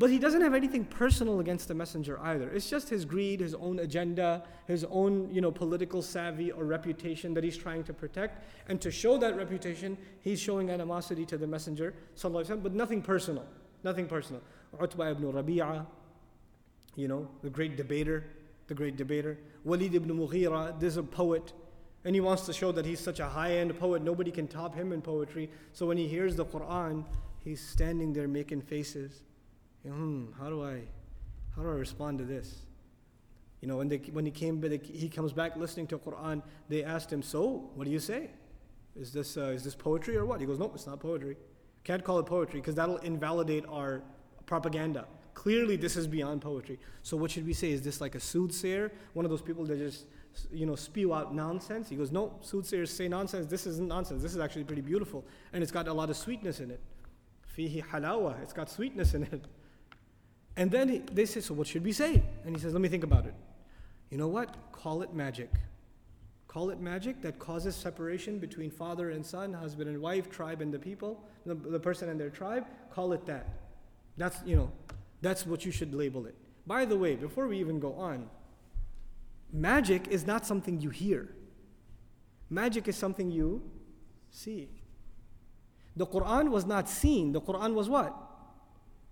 but 0.00 0.08
he 0.08 0.18
doesn't 0.18 0.40
have 0.40 0.54
anything 0.54 0.86
personal 0.86 1.40
against 1.40 1.68
the 1.68 1.74
messenger 1.74 2.18
either. 2.20 2.48
It's 2.48 2.70
just 2.70 2.88
his 2.88 3.04
greed, 3.04 3.40
his 3.40 3.52
own 3.52 3.80
agenda, 3.80 4.42
his 4.66 4.84
own 4.84 5.28
you 5.30 5.42
know, 5.42 5.50
political 5.50 6.00
savvy 6.00 6.50
or 6.50 6.64
reputation 6.64 7.34
that 7.34 7.44
he's 7.44 7.58
trying 7.58 7.84
to 7.84 7.92
protect. 7.92 8.42
And 8.70 8.80
to 8.80 8.90
show 8.90 9.18
that 9.18 9.36
reputation, 9.36 9.98
he's 10.22 10.40
showing 10.40 10.70
animosity 10.70 11.26
to 11.26 11.36
the 11.36 11.46
messenger, 11.46 11.92
but 12.22 12.72
nothing 12.72 13.02
personal. 13.02 13.44
Nothing 13.84 14.06
personal. 14.06 14.40
Utbah 14.80 15.10
ibn 15.10 15.30
Rabi'ah, 15.30 15.84
you 16.96 17.06
know, 17.06 17.28
the 17.42 17.50
great 17.50 17.76
debater, 17.76 18.24
the 18.68 18.74
great 18.74 18.96
debater. 18.96 19.36
Walid 19.64 19.94
ibn 19.94 20.16
Mughira, 20.16 20.80
this 20.80 20.94
is 20.94 20.96
a 20.96 21.02
poet, 21.02 21.52
and 22.06 22.14
he 22.14 22.22
wants 22.22 22.46
to 22.46 22.54
show 22.54 22.72
that 22.72 22.86
he's 22.86 23.00
such 23.00 23.20
a 23.20 23.26
high 23.26 23.58
end 23.58 23.78
poet, 23.78 24.00
nobody 24.00 24.30
can 24.30 24.48
top 24.48 24.74
him 24.74 24.94
in 24.94 25.02
poetry. 25.02 25.50
So 25.74 25.84
when 25.84 25.98
he 25.98 26.08
hears 26.08 26.36
the 26.36 26.46
Quran, 26.46 27.04
he's 27.44 27.60
standing 27.60 28.14
there 28.14 28.28
making 28.28 28.62
faces. 28.62 29.24
Hmm, 29.86 30.26
how 30.38 30.48
do 30.50 30.62
I, 30.62 30.82
how 31.56 31.62
do 31.62 31.68
I 31.68 31.74
respond 31.74 32.18
to 32.18 32.24
this? 32.24 32.54
You 33.60 33.68
know, 33.68 33.76
when, 33.76 33.88
they, 33.88 33.98
when 33.98 34.24
he 34.24 34.30
came, 34.30 34.62
he 34.82 35.08
comes 35.08 35.32
back 35.32 35.56
listening 35.56 35.86
to 35.88 35.98
Quran. 35.98 36.42
They 36.68 36.82
asked 36.82 37.12
him, 37.12 37.22
"So, 37.22 37.70
what 37.74 37.84
do 37.84 37.90
you 37.90 37.98
say? 37.98 38.30
Is 38.96 39.12
this 39.12 39.36
uh, 39.36 39.52
is 39.54 39.64
this 39.64 39.74
poetry 39.74 40.16
or 40.16 40.24
what?" 40.24 40.40
He 40.40 40.46
goes, 40.46 40.58
"No, 40.58 40.70
it's 40.74 40.86
not 40.86 41.00
poetry. 41.00 41.36
Can't 41.84 42.02
call 42.02 42.18
it 42.18 42.26
poetry 42.26 42.60
because 42.60 42.74
that'll 42.74 42.98
invalidate 42.98 43.64
our 43.68 44.02
propaganda." 44.46 45.06
Clearly, 45.34 45.76
this 45.76 45.96
is 45.96 46.06
beyond 46.06 46.42
poetry. 46.42 46.78
So, 47.02 47.16
what 47.16 47.30
should 47.30 47.46
we 47.46 47.52
say? 47.52 47.70
Is 47.70 47.82
this 47.82 48.00
like 48.00 48.14
a 48.14 48.20
soothsayer? 48.20 48.92
One 49.12 49.24
of 49.24 49.30
those 49.30 49.42
people 49.42 49.64
that 49.66 49.78
just, 49.78 50.06
you 50.52 50.66
know, 50.66 50.74
spew 50.74 51.14
out 51.14 51.34
nonsense? 51.34 51.88
He 51.88 51.96
goes, 51.96 52.10
No, 52.10 52.34
soothsayers 52.40 52.90
say 52.90 53.08
nonsense. 53.08 53.46
This 53.46 53.66
isn't 53.66 53.88
nonsense. 53.88 54.22
This 54.22 54.32
is 54.32 54.38
actually 54.38 54.64
pretty 54.64 54.82
beautiful. 54.82 55.24
And 55.52 55.62
it's 55.62 55.72
got 55.72 55.88
a 55.88 55.92
lot 55.92 56.10
of 56.10 56.16
sweetness 56.16 56.60
in 56.60 56.70
it. 56.70 56.80
Fihi 57.56 57.84
halawa. 57.84 58.40
It's 58.42 58.52
got 58.52 58.70
sweetness 58.70 59.14
in 59.14 59.24
it. 59.24 59.44
And 60.56 60.70
then 60.70 60.88
he, 60.88 60.98
they 60.98 61.24
say, 61.24 61.40
So, 61.40 61.54
what 61.54 61.66
should 61.66 61.84
we 61.84 61.92
say? 61.92 62.22
And 62.44 62.54
he 62.54 62.60
says, 62.60 62.72
Let 62.72 62.82
me 62.82 62.88
think 62.88 63.04
about 63.04 63.26
it. 63.26 63.34
You 64.10 64.18
know 64.18 64.28
what? 64.28 64.72
Call 64.72 65.02
it 65.02 65.14
magic. 65.14 65.50
Call 66.48 66.70
it 66.70 66.80
magic 66.80 67.22
that 67.22 67.38
causes 67.38 67.76
separation 67.76 68.40
between 68.40 68.70
father 68.70 69.10
and 69.10 69.24
son, 69.24 69.52
husband 69.52 69.88
and 69.88 70.00
wife, 70.00 70.28
tribe 70.28 70.60
and 70.60 70.74
the 70.74 70.78
people, 70.80 71.22
the, 71.46 71.54
the 71.54 71.78
person 71.78 72.08
and 72.08 72.18
their 72.18 72.30
tribe. 72.30 72.66
Call 72.92 73.12
it 73.12 73.24
that. 73.26 73.48
That's, 74.16 74.38
you 74.44 74.56
know, 74.56 74.72
that's 75.22 75.46
what 75.46 75.64
you 75.64 75.70
should 75.70 75.94
label 75.94 76.26
it. 76.26 76.34
By 76.66 76.84
the 76.86 76.96
way, 76.96 77.14
before 77.14 77.46
we 77.46 77.58
even 77.60 77.78
go 77.78 77.94
on, 77.94 78.28
magic 79.52 80.08
is 80.08 80.26
not 80.26 80.44
something 80.44 80.80
you 80.80 80.90
hear. 80.90 81.28
Magic 82.48 82.88
is 82.88 82.96
something 82.96 83.30
you 83.30 83.62
see. 84.30 84.68
The 85.96 86.06
Quran 86.06 86.50
was 86.50 86.66
not 86.66 86.88
seen, 86.88 87.32
the 87.32 87.40
Quran 87.40 87.74
was 87.74 87.88
what? 87.88 88.14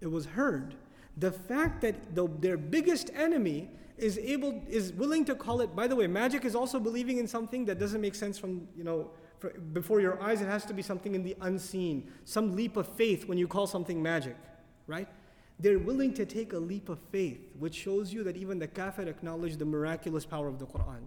It 0.00 0.10
was 0.10 0.26
heard. 0.26 0.74
The 1.18 1.32
fact 1.32 1.80
that 1.82 2.14
the, 2.14 2.28
their 2.38 2.56
biggest 2.56 3.10
enemy 3.14 3.70
is 3.96 4.18
able 4.18 4.62
is 4.68 4.92
willing 4.92 5.24
to 5.24 5.34
call 5.34 5.60
it 5.60 5.74
by 5.74 5.88
the 5.88 5.96
way 5.96 6.06
magic 6.06 6.44
is 6.44 6.54
also 6.54 6.78
believing 6.78 7.18
in 7.18 7.26
something 7.26 7.64
that 7.64 7.80
doesn't 7.80 8.00
make 8.00 8.14
sense 8.14 8.38
from 8.38 8.68
you 8.76 8.84
know 8.84 9.10
for, 9.40 9.50
before 9.50 10.00
your 10.00 10.22
eyes. 10.22 10.40
It 10.40 10.46
has 10.46 10.64
to 10.66 10.72
be 10.72 10.82
something 10.82 11.14
in 11.14 11.24
the 11.24 11.36
unseen 11.40 12.10
some 12.24 12.54
leap 12.54 12.76
of 12.76 12.86
faith 12.86 13.26
when 13.26 13.38
you 13.38 13.48
call 13.48 13.66
something 13.66 14.00
magic 14.00 14.36
right? 14.88 15.06
They're 15.60 15.78
willing 15.78 16.14
to 16.14 16.24
take 16.24 16.52
a 16.52 16.58
leap 16.58 16.88
of 16.88 16.98
faith 17.12 17.40
which 17.58 17.74
shows 17.74 18.12
you 18.12 18.24
that 18.24 18.36
even 18.36 18.58
the 18.58 18.66
kafir 18.66 19.08
acknowledge 19.08 19.56
the 19.56 19.64
miraculous 19.64 20.24
power 20.24 20.48
of 20.48 20.58
the 20.58 20.66
quran. 20.66 21.02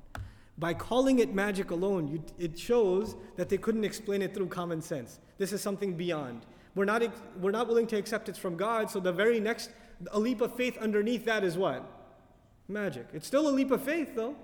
By 0.57 0.73
calling 0.73 1.19
it 1.19 1.33
magic 1.33 1.71
alone 1.71 2.07
you, 2.07 2.23
it 2.37 2.57
shows 2.57 3.15
that 3.35 3.49
they 3.49 3.57
couldn't 3.57 3.83
explain 3.83 4.21
it 4.21 4.33
through 4.33 4.47
common 4.47 4.81
sense. 4.81 5.19
This 5.37 5.51
is 5.51 5.61
something 5.61 5.95
beyond. 5.95 6.45
We're 6.75 6.85
not, 6.85 7.03
we're 7.39 7.51
not 7.51 7.67
willing 7.67 7.87
to 7.87 7.97
accept 7.97 8.29
it 8.29 8.37
from 8.37 8.55
god 8.55 8.89
so 8.89 8.99
the 8.99 9.11
very 9.11 9.39
next 9.39 9.71
a 10.11 10.19
leap 10.19 10.41
of 10.41 10.55
faith 10.55 10.77
underneath 10.77 11.25
that 11.25 11.43
is 11.43 11.57
what 11.57 11.83
magic. 12.67 13.07
It's 13.13 13.27
still 13.27 13.47
a 13.47 13.51
leap 13.51 13.71
of 13.71 13.83
faith, 13.83 14.15
though. 14.15 14.35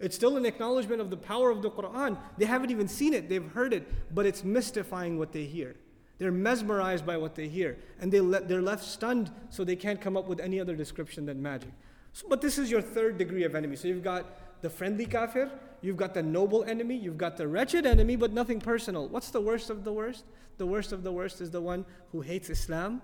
It's 0.00 0.16
still 0.16 0.36
an 0.36 0.44
acknowledgement 0.44 1.00
of 1.00 1.10
the 1.10 1.16
power 1.16 1.50
of 1.50 1.62
the 1.62 1.70
Quran. 1.70 2.18
They 2.36 2.44
haven't 2.44 2.70
even 2.70 2.88
seen 2.88 3.14
it, 3.14 3.28
they've 3.28 3.50
heard 3.52 3.72
it, 3.72 4.14
but 4.14 4.26
it's 4.26 4.42
mystifying 4.42 5.18
what 5.18 5.32
they 5.32 5.44
hear. 5.44 5.76
They're 6.18 6.32
mesmerized 6.32 7.06
by 7.06 7.16
what 7.16 7.34
they 7.34 7.48
hear, 7.48 7.78
and 8.00 8.12
they 8.12 8.20
le- 8.20 8.40
they're 8.42 8.62
left 8.62 8.84
stunned, 8.84 9.30
so 9.48 9.64
they 9.64 9.76
can't 9.76 10.00
come 10.00 10.16
up 10.16 10.26
with 10.26 10.40
any 10.40 10.60
other 10.60 10.74
description 10.74 11.26
than 11.26 11.40
magic. 11.40 11.70
So, 12.12 12.26
but 12.28 12.40
this 12.40 12.58
is 12.58 12.70
your 12.70 12.82
third 12.82 13.16
degree 13.16 13.44
of 13.44 13.54
enemy. 13.54 13.76
So 13.76 13.88
you've 13.88 14.04
got 14.04 14.60
the 14.62 14.70
friendly 14.70 15.06
kafir, 15.06 15.50
you've 15.80 15.96
got 15.96 16.14
the 16.14 16.22
noble 16.22 16.64
enemy, 16.64 16.96
you've 16.96 17.18
got 17.18 17.36
the 17.36 17.48
wretched 17.48 17.86
enemy, 17.86 18.16
but 18.16 18.32
nothing 18.32 18.60
personal. 18.60 19.08
What's 19.08 19.30
the 19.30 19.40
worst 19.40 19.70
of 19.70 19.84
the 19.84 19.92
worst? 19.92 20.24
The 20.58 20.66
worst 20.66 20.92
of 20.92 21.02
the 21.02 21.12
worst 21.12 21.40
is 21.40 21.50
the 21.50 21.60
one 21.60 21.84
who 22.12 22.20
hates 22.20 22.50
Islam. 22.50 23.02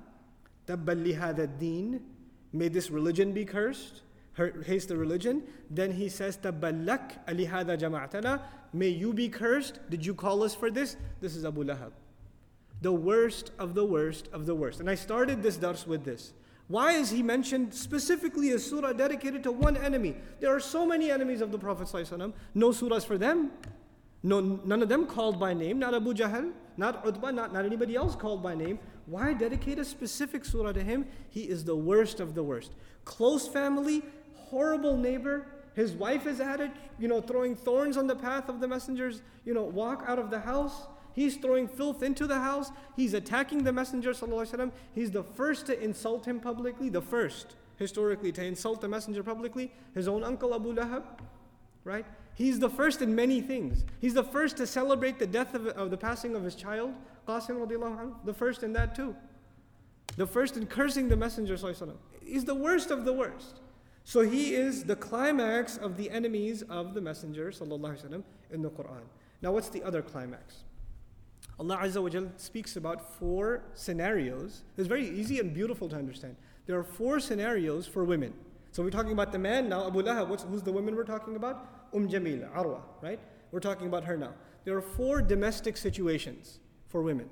تَبَّلِ 0.68 1.18
هَذَا 1.18 1.60
الدِّينِ 1.60 2.00
May 2.54 2.68
this 2.68 2.90
religion 2.90 3.34
be 3.34 3.46
cursed 3.46 4.04
hates 4.36 4.86
the 4.86 4.98
religion, 4.98 5.44
then 5.70 5.92
he 5.92 6.10
says, 6.10 6.38
Taballak 6.38 7.25
alihada 7.28 7.78
jama'atana, 7.78 8.42
may 8.74 8.90
you 8.90 9.13
be 9.13 9.30
cursed. 9.30 9.80
Did 9.90 10.06
you 10.06 10.16
call 10.16 10.44
us 10.44 10.56
for 10.56 10.72
this? 10.72 10.96
This 11.22 11.36
is 11.36 11.46
Abu 11.46 11.63
Lahab. 11.63 11.92
The 12.82 12.92
worst 12.92 13.52
of 13.60 13.75
the 13.75 13.86
worst 13.86 14.28
of 14.34 14.46
the 14.46 14.56
worst. 14.56 14.80
And 14.80 14.90
I 14.90 14.96
started 14.96 15.44
this 15.44 15.58
dars 15.58 15.86
with 15.86 16.04
this. 16.04 16.34
Why 16.68 16.94
is 16.94 17.12
he 17.12 17.22
mentioned 17.22 17.74
specifically 17.74 18.52
a 18.52 18.60
surah 18.60 18.94
dedicated 18.94 19.44
to 19.44 19.52
one 19.52 19.78
enemy? 19.78 20.16
There 20.40 20.54
are 20.54 20.60
so 20.60 20.86
many 20.86 21.12
enemies 21.12 21.42
of 21.42 21.52
the 21.52 21.60
Prophet. 21.60 21.88
No 22.56 22.70
surahs 22.70 23.06
for 23.06 23.18
them. 23.18 23.52
No, 24.24 24.40
none 24.40 24.82
of 24.82 24.90
them 24.90 25.06
called 25.06 25.40
by 25.40 25.54
name, 25.54 25.78
not 25.80 25.94
Abu 25.94 26.13
Jahl, 26.13 26.54
not 26.78 27.06
Utbah, 27.06 27.32
not, 27.32 27.54
not 27.54 27.66
anybody 27.66 27.96
else 27.96 28.16
called 28.16 28.42
by 28.42 28.56
name. 28.56 28.80
Why 29.09 29.33
dedicate 29.33 29.79
a 29.79 29.85
specific 29.85 30.45
surah 30.45 30.73
to 30.73 30.83
him? 30.83 31.07
He 31.31 31.43
is 31.43 31.65
the 31.65 31.77
worst 31.77 32.21
of 32.21 32.35
the 32.35 32.43
worst. 32.43 32.73
Close 33.05 33.49
family, 33.49 34.03
horrible 34.35 34.97
neighbor. 34.97 35.47
His 35.75 35.93
wife 35.93 36.27
is 36.27 36.41
at 36.41 36.61
it, 36.61 36.71
you 36.99 37.09
know, 37.09 37.21
throwing 37.21 37.57
thorns 37.57 37.97
on 37.97 38.07
the 38.07 38.17
path 38.17 38.49
of 38.49 38.61
the 38.61 38.69
messengers, 38.69 39.23
you 39.45 39.55
know, 39.55 39.62
walk 39.62 40.05
out 40.07 40.19
of 40.19 40.31
the 40.31 40.41
house. 40.41 40.87
He's 41.15 41.37
throwing 41.37 41.69
filth 41.69 42.03
into 42.03 42.27
the 42.27 42.41
house. 42.41 42.71
He's 42.97 43.15
attacking 43.15 43.65
the 43.65 43.73
messenger, 43.73 44.11
sallallahu 44.11 44.73
He's 44.95 45.11
the 45.11 45.23
first 45.23 45.67
to 45.67 45.83
insult 45.83 46.27
him 46.27 46.38
publicly, 46.38 46.91
the 46.91 47.00
first, 47.00 47.55
historically, 47.77 48.31
to 48.33 48.45
insult 48.45 48.81
the 48.81 48.88
messenger 48.88 49.23
publicly. 49.23 49.73
His 49.95 50.07
own 50.07 50.23
uncle 50.23 50.55
Abu 50.55 50.75
Lahab, 50.75 51.05
right? 51.83 52.07
He's 52.35 52.59
the 52.59 52.71
first 52.71 53.00
in 53.00 53.15
many 53.15 53.41
things. 53.41 53.85
He's 54.00 54.15
the 54.15 54.23
first 54.23 54.59
to 54.59 54.67
celebrate 54.67 55.19
the 55.19 55.27
death 55.27 55.55
of, 55.55 55.67
of 55.69 55.91
the 55.91 55.97
passing 55.97 56.37
of 56.37 56.45
his 56.45 56.55
child, 56.55 56.93
Qasim 57.28 57.66
radiallahu 57.66 58.00
anhu, 58.00 58.25
the 58.25 58.34
first 58.34 58.63
in 58.63 58.74
that 58.74 58.96
too. 58.96 59.16
The 60.16 60.28
first 60.28 60.58
in 60.58 60.68
cursing 60.68 61.10
the 61.10 61.16
messenger, 61.16 61.56
sallallahu 61.56 61.98
He's 62.24 62.46
the 62.46 62.56
worst 62.56 62.92
of 62.92 63.06
the 63.06 63.13
worst. 63.13 63.62
So 64.04 64.22
he 64.22 64.54
is 64.54 64.84
the 64.84 64.96
climax 64.96 65.78
of 65.78 65.98
the 65.98 66.10
enemies 66.12 66.62
of 66.63 66.94
the 66.94 67.02
Messenger 67.02 67.52
وسلم, 67.52 68.24
in 68.52 68.62
the 68.62 68.70
Quran. 68.70 69.04
Now, 69.42 69.54
what's 69.54 69.70
the 69.70 69.82
other 69.84 70.02
climax? 70.02 70.63
Allah 71.60 71.78
Azza 71.82 72.02
wa 72.02 72.10
Jal 72.10 72.28
speaks 72.38 72.75
about 72.75 73.18
four 73.18 73.63
scenarios. 73.74 74.63
It's 74.78 74.88
very 74.88 75.08
easy 75.08 75.40
and 75.40 75.54
beautiful 75.54 75.88
to 75.90 75.96
understand. 75.96 76.36
There 76.66 76.78
are 76.78 76.84
four 76.84 77.20
scenarios 77.20 77.88
for 77.88 78.04
women. 78.04 78.34
So 78.72 78.84
we're 78.84 78.90
talking 78.90 79.12
about 79.12 79.32
the 79.32 79.40
man 79.40 79.70
now, 79.70 79.88
Abu 79.88 80.02
Lahab. 80.02 80.28
What's, 80.30 80.44
who's 80.44 80.63
the 80.63 80.72
woman 80.72 80.96
we're 80.96 81.04
talking 81.04 81.36
about? 81.36 81.88
Umm 81.94 82.10
Jamila, 82.10 82.48
Arwa, 82.56 82.82
right? 83.02 83.20
We're 83.52 83.60
talking 83.60 83.88
about 83.88 84.04
her 84.06 84.18
now. 84.18 84.34
There 84.66 84.75
are 84.75 84.82
four 84.82 85.22
domestic 85.22 85.78
situations 85.78 86.60
for 86.88 87.02
women. 87.02 87.28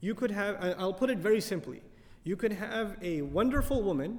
You 0.00 0.14
could 0.14 0.30
have, 0.30 0.56
I'll 0.78 0.92
put 0.92 1.10
it 1.10 1.18
very 1.18 1.40
simply. 1.40 1.82
You 2.24 2.36
could 2.36 2.52
have 2.52 2.96
a 3.02 3.22
wonderful 3.22 3.82
woman 3.82 4.18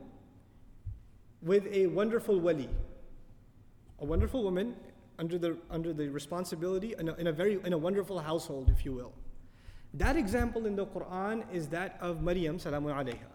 with 1.41 1.67
a 1.71 1.87
wonderful 1.87 2.39
wali, 2.39 2.69
a 3.99 4.05
wonderful 4.05 4.43
woman 4.43 4.75
under 5.19 5.37
the, 5.37 5.57
under 5.69 5.93
the 5.93 6.09
responsibility 6.09 6.95
in 6.97 7.09
a, 7.09 7.13
in 7.15 7.27
a 7.27 7.31
very 7.31 7.59
in 7.65 7.73
a 7.73 7.77
wonderful 7.77 8.19
household, 8.19 8.69
if 8.69 8.85
you 8.85 8.93
will. 8.93 9.13
That 9.93 10.15
example 10.15 10.65
in 10.65 10.75
the 10.75 10.85
Quran 10.85 11.43
is 11.53 11.67
that 11.69 11.97
of 12.01 12.21
Maryam, 12.21 12.57
salamu 12.57 12.93
alayha, 12.93 13.29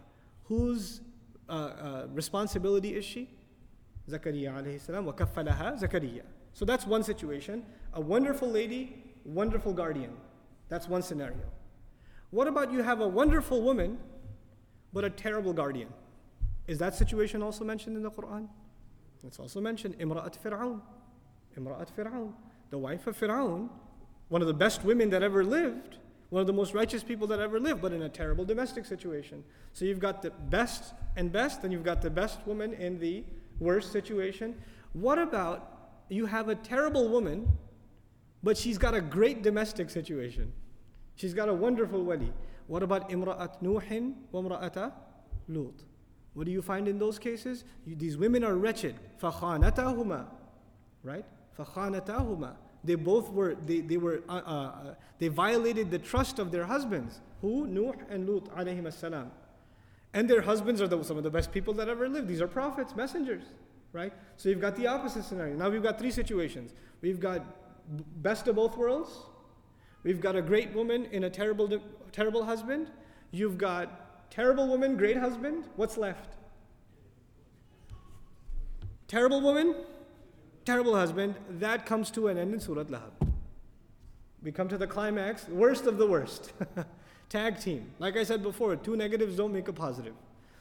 whose 0.45 1.01
uh, 1.49 1.53
uh, 1.53 2.07
responsibility 2.13 2.95
is 2.95 3.05
she? 3.05 3.31
Zakaria 4.11 4.53
alayhi 4.53 4.81
salam, 4.81 5.05
wa 5.05 5.13
kaffalaha 5.13 5.81
Zakaria. 5.81 6.23
So 6.53 6.65
that's 6.65 6.87
one 6.87 7.05
situation. 7.05 7.65
A 7.93 8.01
wonderful 8.01 8.49
lady, 8.49 9.05
wonderful 9.25 9.73
guardian. 9.73 10.17
That's 10.69 10.89
one 10.89 11.03
scenario. 11.03 11.47
What 12.31 12.47
about 12.47 12.73
you 12.73 12.83
have 12.83 13.01
a 13.01 13.09
wonderful 13.09 13.63
woman, 13.63 13.99
but 14.93 15.05
a 15.05 15.11
terrible 15.11 15.53
guardian? 15.53 15.89
Is 16.67 16.79
that 16.79 16.95
situation 16.95 17.43
also 17.43 17.65
mentioned 17.65 17.97
in 17.97 18.03
the 18.03 18.11
Quran? 18.11 18.49
It's 19.27 19.39
also 19.39 19.61
mentioned 19.61 19.99
Imra'at 19.99 20.39
Fir'aun. 20.43 20.81
Imra'at 21.59 21.89
Fir'aun. 21.97 22.33
The 22.71 22.79
wife 22.79 23.07
of 23.07 23.19
Fir'aun, 23.19 23.71
one 24.29 24.43
of 24.43 24.49
the 24.49 24.55
best 24.55 24.85
women 24.85 25.09
that 25.11 25.23
ever 25.23 25.43
lived, 25.43 25.97
one 26.29 26.43
of 26.43 26.47
the 26.47 26.53
most 26.53 26.75
righteous 26.75 27.03
people 27.03 27.27
that 27.29 27.41
ever 27.41 27.59
lived, 27.59 27.81
but 27.81 27.93
in 27.93 28.03
a 28.03 28.09
terrible 28.09 28.45
domestic 28.45 28.85
situation. 28.85 29.43
So 29.73 29.87
you've 29.87 29.99
got 29.99 30.21
the 30.21 30.31
best 30.31 30.93
and 31.17 31.33
best, 31.33 31.65
and 31.65 31.73
you've 31.73 31.85
got 31.85 32.03
the 32.03 32.11
best 32.11 32.47
woman 32.47 32.75
in 32.75 33.01
the 33.01 33.25
worst 33.59 33.91
situation. 33.91 34.55
What 34.93 35.19
about 35.19 36.03
you 36.11 36.27
have 36.27 36.49
a 36.51 36.55
terrible 36.55 37.09
woman, 37.09 37.49
but 38.42 38.58
she's 38.58 38.78
got 38.78 38.94
a 38.94 39.02
great 39.02 39.42
domestic 39.42 39.90
situation? 39.90 40.52
She's 41.16 41.34
got 41.34 41.50
a 41.50 41.54
wonderful 41.54 42.04
wali. 42.04 42.34
What 42.68 42.84
about 42.84 43.10
Imra'at 43.10 43.62
Nuhin 43.62 44.14
wa 44.32 44.42
Imra'ata 44.42 44.92
Lut? 45.48 45.84
What 46.34 46.46
do 46.46 46.52
you 46.52 46.62
find 46.62 46.88
in 46.88 46.98
those 46.98 47.20
cases? 47.20 47.64
You, 47.86 47.96
these 47.96 48.18
women 48.18 48.44
are 48.44 48.56
wretched. 48.56 48.96
فَخَانَتَهُمَا 49.22 50.26
Right? 51.04 51.26
فَخَانَتَهُمَا 51.58 52.56
They 52.84 52.96
both 52.96 53.30
were, 53.30 53.56
they, 53.56 53.82
they 53.82 53.98
were, 53.98 54.24
uh, 54.28 54.32
uh, 54.34 54.38
uh, 54.38 54.94
they 55.20 55.28
violated 55.28 55.92
the 55.92 56.00
trust 56.00 56.40
of 56.40 56.52
their 56.52 56.66
husbands. 56.66 57.22
Who? 57.42 57.68
Nuh 57.68 57.94
and 58.10 58.28
Lut 58.28 58.46
alayhim 58.56 58.88
as-salam. 58.88 59.30
And 60.14 60.30
their 60.30 60.42
husbands 60.42 60.82
are 60.82 60.88
the, 60.88 61.04
some 61.04 61.18
of 61.18 61.24
the 61.24 61.30
best 61.30 61.52
people 61.52 61.74
that 61.76 61.90
ever 61.90 62.08
lived. 62.08 62.28
These 62.28 62.42
are 62.42 62.48
prophets, 62.48 62.96
messengers, 62.96 63.44
right? 63.92 64.14
So 64.38 64.50
you've 64.50 64.62
got 64.62 64.76
the 64.76 64.88
opposite 64.88 65.26
scenario. 65.26 65.56
Now 65.56 65.70
we've 65.70 65.84
got 65.84 66.00
three 66.00 66.12
situations. 66.12 66.74
We've 67.02 67.20
got 67.20 67.44
best 68.17 68.49
of 68.49 68.57
both 68.57 68.77
worlds. 68.77 69.11
We've 70.03 70.21
got 70.21 70.37
a 70.37 70.43
great 70.43 70.73
woman 70.75 71.07
in 71.07 71.25
a 71.25 71.31
terrible, 71.31 71.81
terrible 72.13 72.45
husband. 72.45 72.91
You've 73.31 73.59
got 73.59 74.09
Terrible 74.31 74.69
woman, 74.69 74.97
great 74.97 75.17
husband. 75.17 75.65
What's 75.77 75.97
left? 75.97 76.35
Terrible 79.07 79.41
woman, 79.41 79.75
terrible 80.65 80.95
husband. 80.95 81.35
That 81.49 81.87
comes 81.87 82.11
to 82.13 82.29
an 82.29 82.37
end 82.37 82.53
in 82.53 82.61
Surah 82.61 82.85
Lahab. 82.85 83.13
We 84.43 84.53
come 84.53 84.69
to 84.69 84.79
the 84.79 84.87
climax, 84.87 85.49
worst 85.49 85.87
of 85.87 85.99
the 85.99 86.07
worst. 86.07 86.53
Tag 87.29 87.59
team. 87.59 87.91
Like 87.99 88.17
I 88.17 88.23
said 88.23 88.43
before, 88.43 88.77
two 88.77 88.97
negatives 88.97 89.37
don't 89.37 89.53
make 89.53 89.69
a 89.69 89.73
positive. 89.73 90.15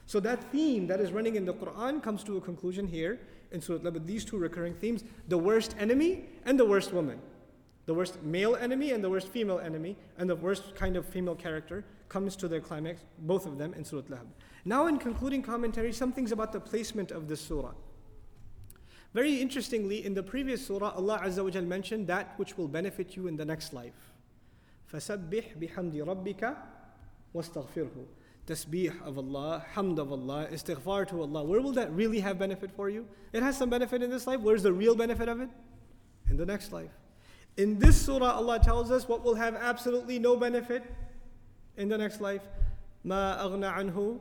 So 0.06 0.18
that 0.20 0.42
theme 0.50 0.86
that 0.86 1.00
is 1.00 1.12
running 1.12 1.36
in 1.36 1.44
the 1.44 1.54
Quran 1.54 2.02
comes 2.02 2.24
to 2.24 2.38
a 2.38 2.40
conclusion 2.40 2.86
here 2.86 3.20
in 3.52 3.60
Surah 3.60 3.78
Lahab, 3.78 4.06
these 4.06 4.24
two 4.24 4.38
recurring 4.38 4.74
themes, 4.74 5.04
the 5.28 5.38
worst 5.38 5.74
enemy 5.78 6.26
and 6.44 6.58
the 6.58 6.64
worst 6.64 6.92
woman. 6.92 7.20
The 7.86 7.94
worst 7.94 8.22
male 8.22 8.54
enemy 8.56 8.92
and 8.92 9.02
the 9.02 9.08
worst 9.08 9.28
female 9.28 9.60
enemy, 9.60 9.96
and 10.18 10.28
the 10.28 10.36
worst 10.36 10.74
kind 10.74 10.96
of 10.96 11.06
female 11.06 11.34
character 11.34 11.84
comes 12.08 12.36
to 12.36 12.48
their 12.48 12.60
climax, 12.60 13.02
both 13.20 13.46
of 13.46 13.56
them 13.56 13.72
in 13.74 13.84
Surah 13.84 14.02
Al-Lahab. 14.10 14.26
Now 14.64 14.86
in 14.86 14.98
concluding 14.98 15.42
commentary, 15.42 15.92
some 15.92 16.12
things 16.12 16.32
about 16.32 16.52
the 16.52 16.60
placement 16.60 17.10
of 17.10 17.28
this 17.28 17.40
surah. 17.40 17.72
Very 19.14 19.40
interestingly, 19.40 20.04
in 20.04 20.12
the 20.12 20.22
previous 20.22 20.66
surah, 20.66 20.92
Allah 20.94 21.20
Azza 21.24 21.42
wa 21.42 21.60
mentioned 21.62 22.06
that 22.08 22.34
which 22.38 22.58
will 22.58 22.68
benefit 22.68 23.16
you 23.16 23.26
in 23.26 23.36
the 23.36 23.44
next 23.44 23.72
life. 23.72 24.12
فَسَبِّحْ 24.92 25.58
بِحَمْدِ 25.58 25.94
رَبِّكَ 26.04 26.56
وَاسْتَغْفِرْهُ 27.34 28.04
Tasbih 28.47 29.01
of 29.03 29.17
Allah, 29.17 29.65
hamd 29.73 29.99
of 29.99 30.11
Allah, 30.11 30.47
istighfar 30.51 31.07
to 31.09 31.21
Allah. 31.21 31.43
Where 31.43 31.61
will 31.61 31.71
that 31.73 31.91
really 31.93 32.19
have 32.19 32.37
benefit 32.37 32.71
for 32.71 32.89
you? 32.89 33.07
It 33.31 33.41
has 33.41 33.57
some 33.57 33.69
benefit 33.69 34.03
in 34.03 34.09
this 34.09 34.27
life. 34.27 34.41
Where's 34.41 34.63
the 34.63 34.73
real 34.73 34.95
benefit 34.95 35.29
of 35.29 35.39
it? 35.39 35.49
In 36.29 36.37
the 36.37 36.45
next 36.45 36.73
life. 36.73 36.91
In 37.55 37.79
this 37.79 37.99
surah, 37.99 38.31
Allah 38.31 38.59
tells 38.59 38.91
us 38.91 39.07
what 39.07 39.23
will 39.23 39.35
have 39.35 39.55
absolutely 39.55 40.19
no 40.19 40.35
benefit 40.35 40.83
In 41.77 41.89
the 41.89 41.97
next 41.97 42.21
life, 42.21 42.41
ما 43.05 43.39
أغنى 43.41 43.65
عنه 43.65 44.19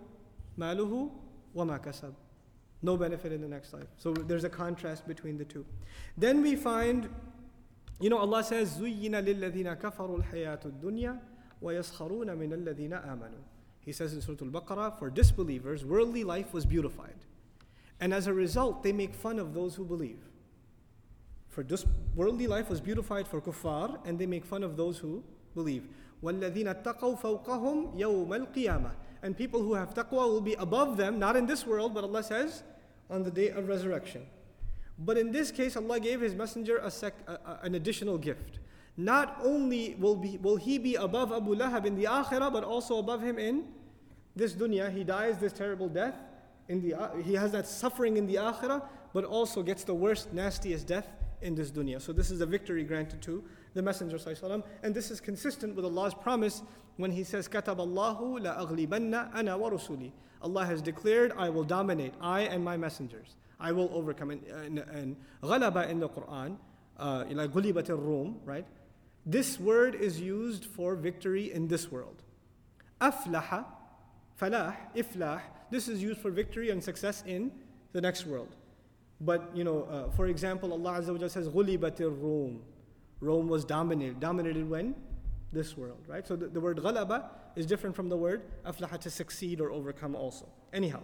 ماله 0.58 1.10
وما 1.54 1.78
كسب. 1.78 2.14
No 2.82 2.96
benefit 2.96 3.32
in 3.32 3.40
the 3.40 3.48
next 3.48 3.72
life. 3.72 3.86
So 3.96 4.12
there's 4.12 4.44
a 4.44 4.48
contrast 4.48 5.06
between 5.06 5.38
the 5.38 5.44
two. 5.44 5.64
Then 6.16 6.42
we 6.42 6.56
find, 6.56 7.08
you 8.00 8.10
know, 8.10 8.18
Allah 8.18 8.42
says, 8.42 8.76
زُيِّنَ 8.78 9.10
لِلَّذِينَ 9.10 9.80
كَفَرُوا 9.80 10.24
الْحَيَاةُ 10.24 10.64
الدُّنْيَا 10.66 11.18
وَيَسْخَرُونَ 11.62 12.36
مِنَ 12.36 12.52
الَّذِينَ 12.52 12.92
آمَنُوا 12.92 13.42
He 13.86 13.92
says 13.92 14.12
in 14.12 14.20
Surah 14.20 14.36
Al-Baqarah, 14.42 14.98
for 14.98 15.10
disbelievers, 15.10 15.84
worldly 15.84 16.22
life 16.24 16.52
was 16.52 16.64
beautified. 16.64 17.16
And 18.00 18.14
as 18.14 18.26
a 18.26 18.32
result, 18.32 18.82
they 18.82 18.92
make 18.92 19.14
fun 19.14 19.38
of 19.38 19.54
those 19.54 19.74
who 19.74 19.84
believe. 19.84 20.20
For 21.48 21.62
dis- 21.62 21.84
worldly 22.14 22.46
life 22.46 22.70
was 22.70 22.80
beautified 22.80 23.26
for 23.28 23.40
kuffar, 23.40 23.98
and 24.06 24.18
they 24.18 24.26
make 24.26 24.44
fun 24.44 24.62
of 24.62 24.76
those 24.76 24.98
who 24.98 25.22
believe. 25.54 25.88
وَالَّذِينَ 26.22 26.82
اتَّقَوْا 26.82 27.20
فَوْقَهُمْ 27.20 27.98
يَوْمَ 27.98 28.28
الْقِيَامَةِ 28.28 28.92
And 29.22 29.36
people 29.36 29.60
who 29.60 29.74
have 29.74 29.92
taqwa 29.94 30.28
will 30.28 30.40
be 30.40 30.54
above 30.54 30.96
them, 30.96 31.18
not 31.18 31.36
in 31.36 31.46
this 31.46 31.66
world, 31.66 31.94
but 31.94 32.04
Allah 32.04 32.22
says, 32.22 32.62
on 33.10 33.24
the 33.24 33.30
day 33.30 33.50
of 33.50 33.68
resurrection. 33.68 34.26
But 34.98 35.18
in 35.18 35.32
this 35.32 35.50
case, 35.50 35.76
Allah 35.76 35.98
gave 35.98 36.20
His 36.20 36.34
Messenger 36.34 36.78
a 36.78 36.90
sec- 36.90 37.26
a, 37.26 37.32
a, 37.32 37.60
an 37.64 37.74
additional 37.74 38.18
gift. 38.18 38.60
Not 38.96 39.38
only 39.42 39.96
will, 39.98 40.16
be, 40.16 40.38
will 40.38 40.56
he 40.56 40.78
be 40.78 40.96
above 40.96 41.32
Abu 41.32 41.56
Lahab 41.56 41.86
in 41.86 41.96
the 41.96 42.04
akhirah, 42.04 42.52
but 42.52 42.62
also 42.62 42.98
above 42.98 43.22
him 43.22 43.38
in 43.38 43.64
this 44.37 44.53
dunya. 44.53 44.91
He 44.91 45.03
dies 45.03 45.37
this 45.37 45.53
terrible 45.53 45.89
death. 45.89 46.15
In 46.69 46.81
the, 46.81 46.95
he 47.23 47.33
has 47.33 47.51
that 47.53 47.67
suffering 47.67 48.17
in 48.17 48.27
the 48.27 48.35
akhirah, 48.35 48.83
but 49.13 49.23
also 49.23 49.63
gets 49.63 49.83
the 49.83 49.93
worst, 49.93 50.33
nastiest 50.33 50.87
death 50.87 51.07
in 51.41 51.55
this 51.55 51.71
dunya. 51.71 52.01
So 52.01 52.13
this 52.13 52.31
is 52.31 52.41
a 52.41 52.45
victory 52.45 52.83
granted 52.83 53.21
to 53.23 53.43
the 53.73 53.81
Messenger 53.81 54.17
and 54.83 54.95
this 54.95 55.11
is 55.11 55.21
consistent 55.21 55.75
with 55.75 55.85
Allah's 55.85 56.13
promise 56.13 56.63
when 56.97 57.11
He 57.11 57.23
says, 57.23 57.47
"Katab 57.47 57.79
Allahu 57.79 58.39
la 58.39 58.65
aghlibanna 58.65 59.33
ana 59.35 59.57
wa 59.57 59.69
rusuli." 59.69 60.11
Allah 60.41 60.65
has 60.65 60.81
declared, 60.81 61.31
"I 61.37 61.49
will 61.49 61.63
dominate, 61.63 62.13
I 62.19 62.41
and 62.41 62.63
my 62.63 62.75
messengers. 62.75 63.35
I 63.59 63.71
will 63.71 63.89
overcome." 63.93 64.31
And, 64.31 64.79
and, 64.79 65.15
ghalaba 65.43 65.89
in 65.89 65.99
the 65.99 66.09
Quran, 66.09 66.57
uh, 66.97 67.25
like 67.29 67.51
ghulibat 67.51 67.89
rum 67.89 68.39
right? 68.45 68.65
This 69.25 69.59
word 69.59 69.93
is 69.93 70.19
used 70.19 70.65
for 70.65 70.95
victory 70.95 71.51
in 71.51 71.67
this 71.67 71.91
world. 71.91 72.23
Aflaha, 72.99 73.65
falah, 74.39 74.75
iflah. 74.95 75.41
This 75.69 75.87
is 75.87 76.01
used 76.01 76.19
for 76.19 76.31
victory 76.31 76.69
and 76.69 76.83
success 76.83 77.23
in 77.25 77.51
the 77.93 78.01
next 78.01 78.25
world. 78.25 78.55
But 79.19 79.51
you 79.53 79.63
know, 79.63 79.83
uh, 79.83 80.11
for 80.11 80.27
example, 80.27 80.71
Allah 80.71 81.01
Azza 81.01 81.19
wa 81.19 81.27
says, 81.27 81.47
"Ghulibatir 81.49 82.11
Rum." 82.21 82.61
Rome 83.19 83.47
was 83.47 83.65
dominated. 83.65 84.19
Dominated 84.19 84.69
when? 84.69 84.95
This 85.51 85.75
world, 85.75 86.03
right? 86.07 86.27
So 86.27 86.35
the, 86.35 86.47
the 86.47 86.59
word 86.59 86.77
ghalaba 86.77 87.29
is 87.55 87.65
different 87.65 87.95
from 87.95 88.09
the 88.09 88.17
word 88.17 88.43
aflaha 88.65 88.99
to 88.99 89.09
succeed 89.09 89.59
or 89.59 89.71
overcome 89.71 90.15
also. 90.15 90.47
Anyhow, 90.73 90.99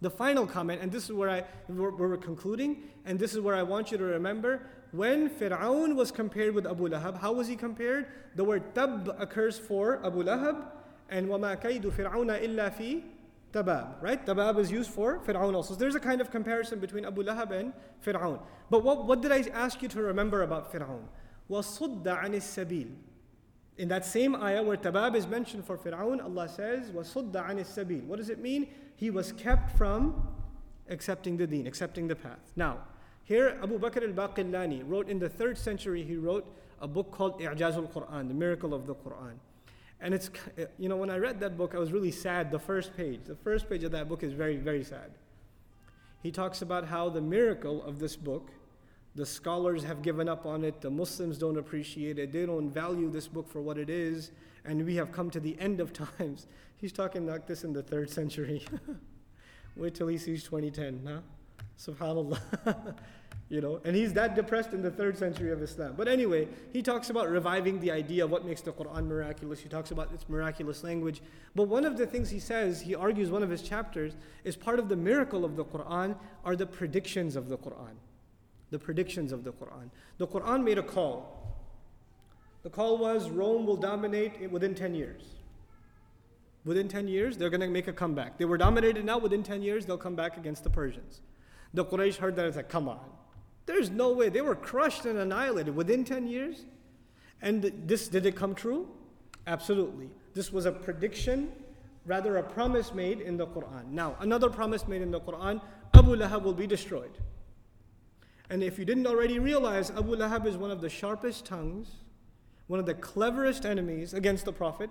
the 0.00 0.08
final 0.08 0.46
comment, 0.46 0.80
and 0.80 0.90
this 0.90 1.04
is 1.04 1.12
where 1.12 1.28
I 1.28 1.40
where 1.66 1.90
we're 1.90 2.16
concluding, 2.16 2.84
and 3.04 3.18
this 3.18 3.34
is 3.34 3.40
where 3.40 3.56
I 3.56 3.64
want 3.64 3.90
you 3.90 3.98
to 3.98 4.04
remember 4.04 4.62
when 4.92 5.28
Fir'aun 5.28 5.94
was 5.94 6.10
compared 6.10 6.54
with 6.54 6.66
Abu 6.66 6.88
Lahab, 6.88 7.20
how 7.20 7.32
was 7.32 7.46
he 7.46 7.56
compared? 7.56 8.06
The 8.36 8.44
word 8.44 8.74
tab 8.74 9.14
occurs 9.18 9.58
for 9.58 10.04
Abu 10.04 10.22
Lahab, 10.22 10.64
and 11.09 11.27
وَمَا 11.27 11.61
كَيْدُ 11.61 11.81
فِرْعَوْنَ 11.91 12.41
إِلَّا 12.41 12.77
فِي 12.77 13.03
tabab, 13.53 14.01
right? 14.01 14.25
Tabab 14.25 14.59
is 14.59 14.71
used 14.71 14.89
for 14.89 15.19
Fir'aun 15.19 15.55
also. 15.55 15.75
So 15.75 15.79
there's 15.79 15.95
a 15.95 15.99
kind 15.99 16.19
of 16.19 16.31
comparison 16.31 16.79
between 16.79 17.05
Abu 17.05 17.23
Lahab 17.23 17.51
and 17.51 17.71
Fir'aun. 18.03 18.39
But 18.69 18.83
what, 18.83 19.05
what 19.05 19.21
did 19.21 19.31
I 19.31 19.45
ask 19.53 19.81
you 19.81 19.87
to 19.89 20.01
remember 20.01 20.41
about 20.41 20.73
Fir'aun? 20.73 21.03
وَصُدَّ 21.49 22.03
عَنِ 22.03 22.31
السَّبِيلِ 22.31 22.91
In 23.77 23.87
that 23.89 24.05
same 24.05 24.35
ayah 24.35 24.63
where 24.63 24.75
tabab 24.75 25.15
is 25.15 25.27
mentioned 25.27 25.65
for 25.65 25.77
Fir'aun, 25.77 26.23
Allah 26.23 26.49
says, 26.49 26.89
وَصُدَّ 26.91 27.31
عَنِ 27.31 27.59
السَّبِيلِ 27.59 28.05
What 28.05 28.17
does 28.17 28.29
it 28.29 28.39
mean? 28.39 28.67
He 28.95 29.11
was 29.11 29.31
kept 29.31 29.77
from 29.77 30.27
accepting 30.89 31.37
the 31.37 31.47
deen, 31.47 31.67
accepting 31.67 32.07
the 32.07 32.15
path. 32.15 32.51
Now, 32.55 32.79
here 33.23 33.57
Abu 33.61 33.79
Bakr 33.79 34.03
al-Baqillani 34.03 34.83
wrote 34.85 35.07
in 35.07 35.19
the 35.19 35.29
3rd 35.29 35.57
century, 35.57 36.03
he 36.03 36.17
wrote 36.17 36.45
a 36.81 36.87
book 36.87 37.11
called 37.11 37.39
I'jazul 37.39 37.89
Quran, 37.91 38.27
the 38.27 38.33
miracle 38.33 38.73
of 38.73 38.87
the 38.87 38.95
Quran. 38.95 39.35
And 40.00 40.14
it's, 40.14 40.30
you 40.78 40.88
know, 40.88 40.96
when 40.96 41.10
I 41.10 41.16
read 41.16 41.40
that 41.40 41.56
book, 41.56 41.74
I 41.74 41.78
was 41.78 41.92
really 41.92 42.12
sad. 42.12 42.50
The 42.50 42.58
first 42.58 42.96
page, 42.96 43.20
the 43.26 43.34
first 43.34 43.68
page 43.68 43.82
of 43.82 43.92
that 43.92 44.08
book 44.08 44.22
is 44.22 44.32
very, 44.32 44.56
very 44.56 44.84
sad. 44.84 45.10
He 46.22 46.30
talks 46.30 46.62
about 46.62 46.86
how 46.86 47.08
the 47.08 47.20
miracle 47.20 47.82
of 47.82 47.98
this 47.98 48.16
book, 48.16 48.50
the 49.14 49.26
scholars 49.26 49.82
have 49.84 50.02
given 50.02 50.28
up 50.28 50.46
on 50.46 50.64
it, 50.64 50.80
the 50.80 50.90
Muslims 50.90 51.38
don't 51.38 51.58
appreciate 51.58 52.18
it, 52.18 52.32
they 52.32 52.46
don't 52.46 52.70
value 52.70 53.10
this 53.10 53.26
book 53.26 53.48
for 53.48 53.60
what 53.60 53.78
it 53.78 53.90
is, 53.90 54.30
and 54.64 54.84
we 54.84 54.94
have 54.96 55.10
come 55.12 55.30
to 55.30 55.40
the 55.40 55.58
end 55.58 55.80
of 55.80 55.92
times. 56.18 56.46
He's 56.76 56.92
talking 56.92 57.26
like 57.26 57.46
this 57.46 57.64
in 57.64 57.72
the 57.72 57.82
third 57.82 58.10
century. 58.10 58.64
Wait 59.76 59.94
till 59.94 60.08
he 60.08 60.18
sees 60.18 60.44
2010, 60.44 61.02
huh? 61.06 61.20
Subhanallah. 61.78 62.94
you 63.50 63.62
know, 63.62 63.80
and 63.84 63.96
he's 63.96 64.12
that 64.12 64.34
depressed 64.34 64.74
in 64.74 64.82
the 64.82 64.90
third 64.90 65.16
century 65.16 65.50
of 65.50 65.62
Islam. 65.62 65.94
But 65.96 66.06
anyway, 66.06 66.48
he 66.70 66.82
talks 66.82 67.08
about 67.08 67.30
reviving 67.30 67.80
the 67.80 67.90
idea 67.90 68.24
of 68.24 68.30
what 68.30 68.44
makes 68.44 68.60
the 68.60 68.72
Quran 68.72 69.06
miraculous. 69.06 69.60
He 69.60 69.70
talks 69.70 69.90
about 69.90 70.12
its 70.12 70.28
miraculous 70.28 70.84
language. 70.84 71.22
But 71.54 71.68
one 71.68 71.86
of 71.86 71.96
the 71.96 72.06
things 72.06 72.28
he 72.28 72.40
says, 72.40 72.82
he 72.82 72.94
argues 72.94 73.30
one 73.30 73.42
of 73.42 73.48
his 73.48 73.62
chapters, 73.62 74.16
is 74.44 74.54
part 74.54 74.78
of 74.78 74.90
the 74.90 74.96
miracle 74.96 75.46
of 75.46 75.56
the 75.56 75.64
Quran 75.64 76.14
are 76.44 76.56
the 76.56 76.66
predictions 76.66 77.36
of 77.36 77.48
the 77.48 77.56
Quran. 77.56 77.94
The 78.70 78.78
predictions 78.78 79.32
of 79.32 79.44
the 79.44 79.52
Quran. 79.52 79.88
The 80.18 80.26
Quran 80.26 80.62
made 80.62 80.76
a 80.76 80.82
call. 80.82 81.56
The 82.64 82.70
call 82.70 82.98
was 82.98 83.30
Rome 83.30 83.64
will 83.64 83.76
dominate 83.76 84.50
within 84.50 84.74
10 84.74 84.94
years. 84.94 85.22
Within 86.66 86.86
10 86.86 87.08
years, 87.08 87.38
they're 87.38 87.48
going 87.48 87.62
to 87.62 87.68
make 87.68 87.88
a 87.88 87.94
comeback. 87.94 88.36
They 88.36 88.44
were 88.44 88.58
dominated 88.58 89.06
now, 89.06 89.16
within 89.16 89.42
10 89.42 89.62
years, 89.62 89.86
they'll 89.86 89.96
come 89.96 90.16
back 90.16 90.36
against 90.36 90.64
the 90.64 90.70
Persians. 90.70 91.22
The 91.72 91.86
Quraysh 91.86 92.16
heard 92.16 92.36
that 92.36 92.44
and 92.44 92.54
said, 92.54 92.68
Come 92.68 92.90
on. 92.90 93.00
There's 93.68 93.90
no 93.90 94.12
way. 94.12 94.30
They 94.30 94.40
were 94.40 94.54
crushed 94.54 95.04
and 95.04 95.18
annihilated 95.18 95.76
within 95.76 96.02
10 96.02 96.26
years. 96.26 96.64
And 97.42 97.70
this, 97.84 98.08
did 98.08 98.24
it 98.24 98.34
come 98.34 98.54
true? 98.54 98.88
Absolutely. 99.46 100.08
This 100.32 100.50
was 100.50 100.64
a 100.64 100.72
prediction, 100.72 101.52
rather 102.06 102.38
a 102.38 102.42
promise 102.42 102.94
made 102.94 103.20
in 103.20 103.36
the 103.36 103.46
Quran. 103.46 103.90
Now, 103.90 104.16
another 104.20 104.48
promise 104.48 104.88
made 104.88 105.02
in 105.02 105.10
the 105.10 105.20
Quran 105.20 105.60
Abu 105.92 106.16
Lahab 106.16 106.44
will 106.44 106.54
be 106.54 106.66
destroyed. 106.66 107.18
And 108.48 108.62
if 108.62 108.78
you 108.78 108.86
didn't 108.86 109.06
already 109.06 109.38
realize, 109.38 109.90
Abu 109.90 110.16
Lahab 110.16 110.46
is 110.46 110.56
one 110.56 110.70
of 110.70 110.80
the 110.80 110.88
sharpest 110.88 111.44
tongues, 111.44 111.90
one 112.68 112.80
of 112.80 112.86
the 112.86 112.94
cleverest 112.94 113.66
enemies 113.66 114.14
against 114.14 114.46
the 114.46 114.52
Prophet. 114.52 114.88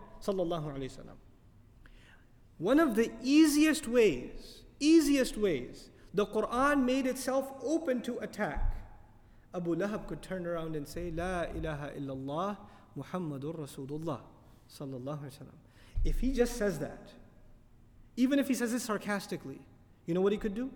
One 2.59 2.79
of 2.79 2.95
the 2.95 3.11
easiest 3.23 3.87
ways, 3.87 4.61
easiest 4.79 5.35
ways 5.35 5.89
the 6.17 6.25
Quran 6.25 6.83
made 6.83 7.05
itself 7.05 7.51
open 7.63 8.01
to 8.01 8.17
attack. 8.17 8.75
Abu 9.53 9.75
Lahab 9.75 10.07
could 10.07 10.23
turn 10.23 10.47
around 10.47 10.75
and 10.75 10.87
say, 10.87 11.11
La 11.11 11.43
ilaha 11.43 11.91
illallah 11.91 12.57
Muhammadur 12.97 13.55
Rasulullah. 13.55 14.21
If 16.03 16.19
he 16.19 16.33
just 16.33 16.57
says 16.57 16.79
that, 16.79 17.11
even 18.15 18.39
if 18.39 18.47
he 18.47 18.55
says 18.55 18.73
it 18.73 18.79
sarcastically, 18.79 19.59
you 20.07 20.15
know 20.15 20.21
what 20.21 20.31
he 20.31 20.39
could 20.39 20.55
do? 20.55 20.71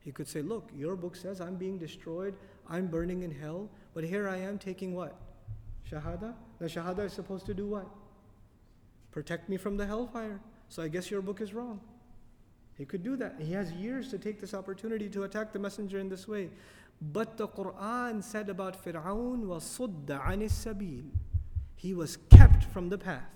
He 0.00 0.10
could 0.10 0.26
say, 0.26 0.40
Look, 0.40 0.70
your 0.74 0.96
book 0.96 1.16
says 1.16 1.42
I'm 1.42 1.56
being 1.56 1.76
destroyed, 1.76 2.34
I'm 2.66 2.86
burning 2.86 3.24
in 3.24 3.30
hell, 3.30 3.68
but 3.92 4.04
here 4.04 4.26
I 4.26 4.38
am 4.38 4.56
taking 4.56 4.94
what? 4.94 5.14
Shahada? 5.90 6.32
The 6.60 6.64
Shahada 6.64 7.04
is 7.04 7.12
supposed 7.12 7.44
to 7.44 7.52
do 7.52 7.66
what? 7.66 7.88
Protect 9.10 9.50
me 9.50 9.58
from 9.58 9.76
the 9.76 9.84
hellfire. 9.84 10.40
So 10.70 10.82
I 10.82 10.88
guess 10.88 11.10
your 11.10 11.20
book 11.20 11.42
is 11.42 11.52
wrong. 11.52 11.78
He 12.78 12.84
could 12.84 13.02
do 13.02 13.16
that. 13.16 13.36
He 13.38 13.52
has 13.52 13.72
years 13.72 14.08
to 14.08 14.18
take 14.18 14.40
this 14.40 14.54
opportunity 14.54 15.08
to 15.10 15.24
attack 15.24 15.52
the 15.52 15.58
messenger 15.58 15.98
in 15.98 16.08
this 16.08 16.26
way. 16.26 16.50
But 17.00 17.36
the 17.36 17.48
Quran 17.48 18.22
said 18.22 18.48
about 18.48 18.82
Fir'aun 18.82 19.46
was 19.46 19.64
sudda 19.64 20.26
anis 20.26 20.64
sabil. 20.64 21.04
He 21.76 21.94
was 21.94 22.16
kept 22.30 22.64
from 22.64 22.88
the 22.88 22.98
path. 22.98 23.28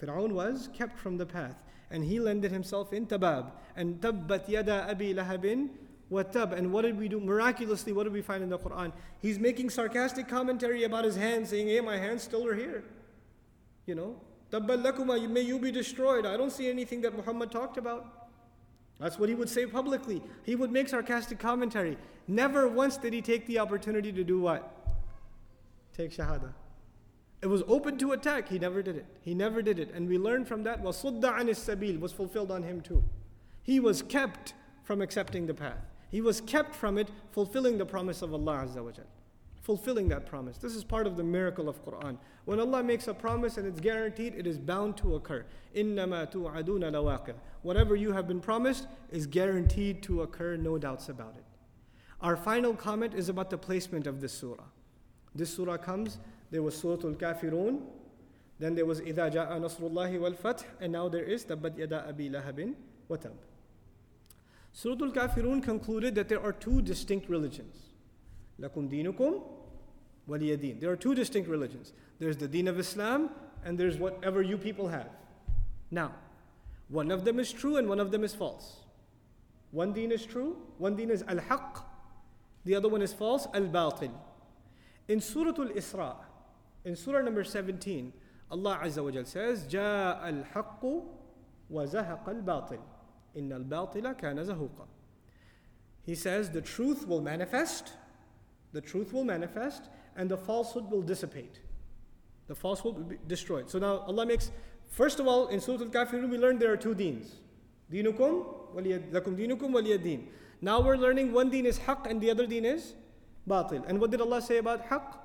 Fir'aun 0.00 0.32
was 0.32 0.68
kept 0.72 0.98
from 0.98 1.18
the 1.18 1.26
path. 1.26 1.56
And 1.90 2.04
he 2.04 2.18
landed 2.18 2.50
himself 2.50 2.92
in 2.92 3.06
Tabab. 3.06 3.52
And 3.76 4.00
tabbat 4.00 4.48
yada 4.48 4.86
abi 4.88 5.14
lahabin 5.14 5.68
watab. 6.10 6.52
And 6.52 6.72
what 6.72 6.82
did 6.82 6.98
we 6.98 7.06
do? 7.06 7.20
Miraculously, 7.20 7.92
what 7.92 8.04
did 8.04 8.14
we 8.14 8.22
find 8.22 8.42
in 8.42 8.48
the 8.48 8.58
Quran? 8.58 8.92
He's 9.20 9.38
making 9.38 9.68
sarcastic 9.70 10.26
commentary 10.26 10.84
about 10.84 11.04
his 11.04 11.16
hands, 11.16 11.50
saying, 11.50 11.68
Hey, 11.68 11.80
my 11.80 11.98
hands 11.98 12.22
still 12.22 12.46
are 12.46 12.54
here. 12.54 12.82
You 13.84 13.94
know, 13.94 14.16
Tabbalakuma, 14.51 15.29
may 15.29 15.41
you 15.41 15.59
be 15.59 15.71
destroyed. 15.71 16.25
I 16.25 16.37
don't 16.37 16.51
see 16.51 16.69
anything 16.69 17.01
that 17.01 17.15
Muhammad 17.15 17.51
talked 17.51 17.77
about. 17.77 18.29
That's 18.99 19.19
what 19.19 19.29
he 19.29 19.35
would 19.35 19.49
say 19.49 19.65
publicly. 19.65 20.21
He 20.43 20.55
would 20.55 20.71
make 20.71 20.89
sarcastic 20.89 21.37
commentary. 21.37 21.97
Never 22.27 22.67
once 22.67 22.97
did 22.97 23.13
he 23.13 23.21
take 23.21 23.45
the 23.45 23.59
opportunity 23.59 24.11
to 24.11 24.23
do 24.23 24.39
what? 24.39 24.73
Take 25.95 26.11
Shahada. 26.11 26.53
It 27.41 27.47
was 27.47 27.61
open 27.67 27.97
to 27.99 28.13
attack. 28.13 28.49
He 28.49 28.57
never 28.57 28.81
did 28.81 28.97
it. 28.97 29.05
He 29.21 29.35
never 29.35 29.61
did 29.61 29.77
it. 29.77 29.91
And 29.93 30.07
we 30.07 30.17
learn 30.17 30.45
from 30.45 30.63
that, 30.63 30.83
وَصُدَّ 30.83 31.21
عَنِ 31.21 31.49
السَّبِيلِ 31.49 31.99
was 31.99 32.11
fulfilled 32.11 32.51
on 32.51 32.63
him 32.63 32.81
too. 32.81 33.03
He 33.61 33.79
was 33.79 34.01
kept 34.01 34.53
from 34.83 35.01
accepting 35.01 35.45
the 35.45 35.53
path. 35.53 35.85
He 36.09 36.21
was 36.21 36.41
kept 36.41 36.73
from 36.73 36.97
it, 36.97 37.09
fulfilling 37.31 37.77
the 37.77 37.85
promise 37.85 38.21
of 38.21 38.33
Allah 38.33 38.65
Azza 38.65 38.83
wa 38.83 38.91
fulfilling 39.67 40.07
that 40.07 40.25
promise. 40.25 40.57
This 40.57 40.75
is 40.75 40.85
part 40.85 41.07
of 41.07 41.17
the 41.17 41.23
miracle 41.23 41.67
of 41.67 41.83
Quran. 41.83 42.17
When 42.45 42.61
Allah 42.61 42.81
makes 42.81 43.09
a 43.09 43.13
promise 43.13 43.57
and 43.57 43.67
it's 43.67 43.81
guaranteed, 43.81 44.33
it 44.35 44.47
is 44.47 44.57
bound 44.57 44.95
to 44.97 45.15
occur. 45.15 45.45
إِنَّمَا 45.75 46.31
تُوعَدُونَ 46.31 46.79
لَوَاقِعٌ 46.79 47.33
Whatever 47.63 47.97
you 47.97 48.13
have 48.13 48.29
been 48.29 48.39
promised 48.39 48.87
is 49.11 49.27
guaranteed 49.27 50.01
to 50.03 50.21
occur, 50.21 50.55
no 50.55 50.77
doubts 50.77 51.09
about 51.09 51.35
it. 51.37 51.43
Our 52.21 52.37
final 52.37 52.73
comment 52.73 53.13
is 53.13 53.27
about 53.27 53.49
the 53.49 53.57
placement 53.57 54.07
of 54.07 54.21
this 54.21 54.31
surah. 54.31 54.63
This 55.35 55.53
surah 55.53 55.75
comes, 55.75 56.19
there 56.49 56.63
was 56.63 56.77
Surah 56.77 57.05
Al-Kafirun, 57.05 57.81
then 58.59 58.73
there 58.73 58.85
was 58.85 59.01
إِذَا 59.01 59.33
جَاءَ 59.33 59.51
نَصْرُ 59.59 59.91
اللَّهِ 59.91 60.17
وَالْفَتْحِ 60.17 60.63
and 60.79 60.93
now 60.93 61.09
there 61.09 61.25
is 61.25 61.43
تَبَّتْ 61.43 61.77
يَدَا 61.77 62.11
أَبِي 62.13 62.31
لَهَبٍ 62.31 62.73
وَتَبٍ 63.09 63.33
Surah 64.71 65.05
Al-Kafirun 65.05 65.61
concluded 65.61 66.15
that 66.15 66.29
there 66.29 66.41
are 66.41 66.53
two 66.53 66.81
distinct 66.81 67.29
religions. 67.29 67.87
لَكُمْ 68.61 68.89
دِينُكُمْ 68.89 69.41
وَلِيَ 70.27 70.79
There 70.79 70.91
are 70.91 70.95
two 70.95 71.15
distinct 71.15 71.49
religions. 71.49 71.93
There's 72.19 72.37
the 72.37 72.47
deen 72.47 72.67
of 72.67 72.79
Islam 72.79 73.29
and 73.63 73.77
there's 73.77 73.97
whatever 73.97 74.41
you 74.41 74.57
people 74.57 74.87
have. 74.87 75.09
Now, 75.91 76.13
one 76.89 77.11
of 77.11 77.25
them 77.25 77.39
is 77.39 77.51
true 77.51 77.77
and 77.77 77.87
one 77.87 77.99
of 77.99 78.11
them 78.11 78.23
is 78.23 78.33
false. 78.33 78.77
One 79.71 79.93
deen 79.93 80.11
is 80.11 80.25
true, 80.25 80.57
one 80.77 80.95
deen 80.95 81.09
is 81.09 81.23
al-haq, 81.27 81.85
the 82.63 82.75
other 82.75 82.87
one 82.87 83.01
is 83.01 83.13
false, 83.13 83.47
al-batil. 83.53 84.11
In 85.07 85.19
Surah 85.19 85.53
Al-Isra, 85.57 86.15
in 86.85 86.95
Surah 86.95 87.21
number 87.21 87.43
17, 87.43 88.13
Allah 88.49 88.79
Azza 88.83 89.03
wa 89.03 89.11
Jal 89.11 89.25
says, 89.25 89.65
جَاءَ 89.67 90.23
الْحَقُّ 90.23 91.03
وَزَهَقَ 91.71 92.43
الْبَاطِلِ 92.43 92.79
إِنَّ 93.37 93.49
الْبَاطِلَ 93.49 94.19
كَانَ 94.19 94.45
زَهُوقًا 94.45 94.87
He 96.05 96.15
says, 96.15 96.51
the 96.51 96.61
truth 96.61 97.05
will 97.07 97.21
manifest, 97.21 97.91
the 98.73 98.81
truth 98.81 99.13
will 99.13 99.23
manifest, 99.23 99.89
and 100.15 100.29
the 100.29 100.37
falsehood 100.37 100.89
will 100.91 101.01
dissipate. 101.01 101.59
The 102.47 102.55
falsehood 102.55 102.95
will 102.95 103.03
be 103.03 103.17
destroyed. 103.27 103.69
So 103.69 103.79
now 103.79 103.99
Allah 103.99 104.25
makes, 104.25 104.51
first 104.87 105.19
of 105.19 105.27
all, 105.27 105.47
in 105.47 105.59
Surah 105.59 105.83
Al-Kafirun, 105.83 106.29
we 106.29 106.37
learned 106.37 106.59
there 106.59 106.71
are 106.71 106.77
two 106.77 106.95
deens. 106.95 107.27
Dinukum, 107.91 108.45
lakum 108.75 109.37
dinukum 109.37 109.71
waliyad 109.71 110.23
Now 110.61 110.81
we're 110.81 110.97
learning 110.97 111.33
one 111.33 111.49
deen 111.49 111.65
is 111.65 111.79
haqq 111.79 112.09
and 112.09 112.19
the 112.19 112.29
other 112.29 112.45
deen 112.45 112.65
is 112.65 112.93
batil. 113.47 113.87
And 113.87 113.99
what 113.99 114.11
did 114.11 114.21
Allah 114.21 114.41
say 114.41 114.57
about 114.57 114.89
haqq? 114.89 115.17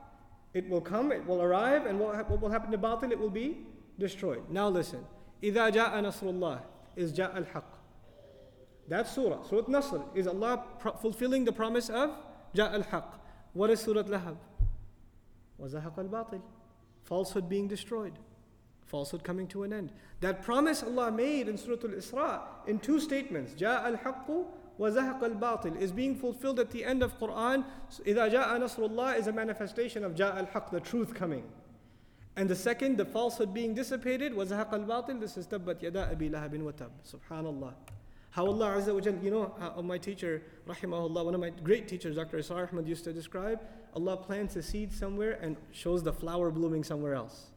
It 0.55 0.69
will 0.69 0.81
come, 0.81 1.13
it 1.13 1.27
will 1.27 1.41
arrive, 1.41 1.87
and 1.87 1.99
what, 1.99 2.29
what 2.29 2.41
will 2.41 2.51
happen 2.51 2.71
to 2.73 2.79
batil? 2.79 3.11
It 3.11 3.19
will 3.19 3.31
be 3.31 3.67
destroyed. 3.99 4.43
Now 4.51 4.69
listen. 4.69 5.05
إِذَا 5.43 5.73
جَاءَ 5.73 5.93
نَصْرُ 5.95 6.23
اللَّهِ 6.23 6.61
is 6.95 7.13
جَاءَ 7.13 7.37
الْحَقِّ 7.37 7.65
That 8.89 9.09
surah, 9.09 9.43
Surah 9.43 9.65
Nasr, 9.69 10.03
is 10.15 10.27
Allah 10.29 10.65
fulfilling 11.01 11.45
the 11.45 11.53
promise 11.53 11.89
of 11.91 12.11
جَاءَ 12.55 12.85
الْحَقِّ 12.85 13.15
What 13.53 13.71
is 13.71 13.81
Surah 13.81 14.03
Lahab? 14.05 14.37
وَزَهَقَ 15.61 16.09
الْبَاطِلِ 16.09 16.41
Falsehood 17.03 17.49
being 17.49 17.69
destroyed. 17.69 18.13
Falsehood 18.87 19.25
coming 19.25 19.47
to 19.49 19.63
an 19.63 19.73
end. 19.73 19.93
That 20.21 20.43
promise 20.43 20.83
Allah 20.83 21.11
made 21.11 21.49
in 21.49 21.57
Surah 21.57 21.77
Al-Isra 21.83 22.41
in 22.67 22.79
two 22.79 23.01
statements. 23.01 23.55
جَاءَ 23.55 23.99
الْحَقُّ 23.99 24.45
وَزَهَقَ 24.79 25.21
الْبَاطِلِ 25.21 25.81
is 25.81 25.93
being 25.93 26.15
fulfilled 26.15 26.59
at 26.59 26.71
the 26.71 26.85
end 26.85 27.03
of 27.03 27.19
Quran. 27.19 27.65
إِذَا 28.07 28.33
جَاءَ 28.33 28.49
نَصْرُ 28.59 28.91
اللَّهِ 28.91 29.19
is 29.19 29.27
a 29.27 29.33
manifestation 29.33 30.05
of 30.05 30.15
جَاءَ 30.15 30.51
الْحَقُّ, 30.51 30.71
the 30.71 30.81
truth 30.81 31.15
coming. 31.15 31.45
And 32.37 32.49
the 32.49 32.57
second, 32.57 32.97
the 32.97 33.05
falsehood 33.05 33.53
being 33.53 33.75
dissipated, 33.75 34.33
وَزَهَقَ 34.33 34.71
الْبَاطِلِ 34.71 35.21
This 35.21 35.37
is 35.37 35.47
تَبَّتْ 35.47 35.81
يَدَا 35.83 36.17
أَبِي 36.17 36.31
لَهَبٍ 36.31 36.63
وَتَبٍ 36.63 36.91
Subhanallah. 37.07 37.75
How 38.30 38.46
Allah 38.46 38.76
Azza 38.78 38.94
wa 38.94 39.00
Jalla. 39.00 39.24
you 39.24 39.32
know, 39.32 39.54
uh, 39.60 39.76
how 39.76 39.82
my 39.82 39.98
teacher, 39.98 40.44
rahimahullah, 40.68 41.26
one 41.26 41.34
of 41.34 41.42
my 41.42 41.50
great 41.50 41.88
teachers, 41.88 42.16
Dr. 42.16 42.38
Israr 42.38 42.72
Ahmad, 42.72 42.88
used 42.88 43.04
to 43.06 43.14
describe 43.14 43.62
Allah 43.96 44.18
plants 44.18 44.56
a 44.56 44.62
seed 44.62 44.94
somewhere 44.94 45.40
and 45.42 45.58
shows 45.72 46.04
the 46.04 46.14
flower 46.14 46.52
blooming 46.52 46.84
somewhere 46.84 47.16
else. 47.16 47.48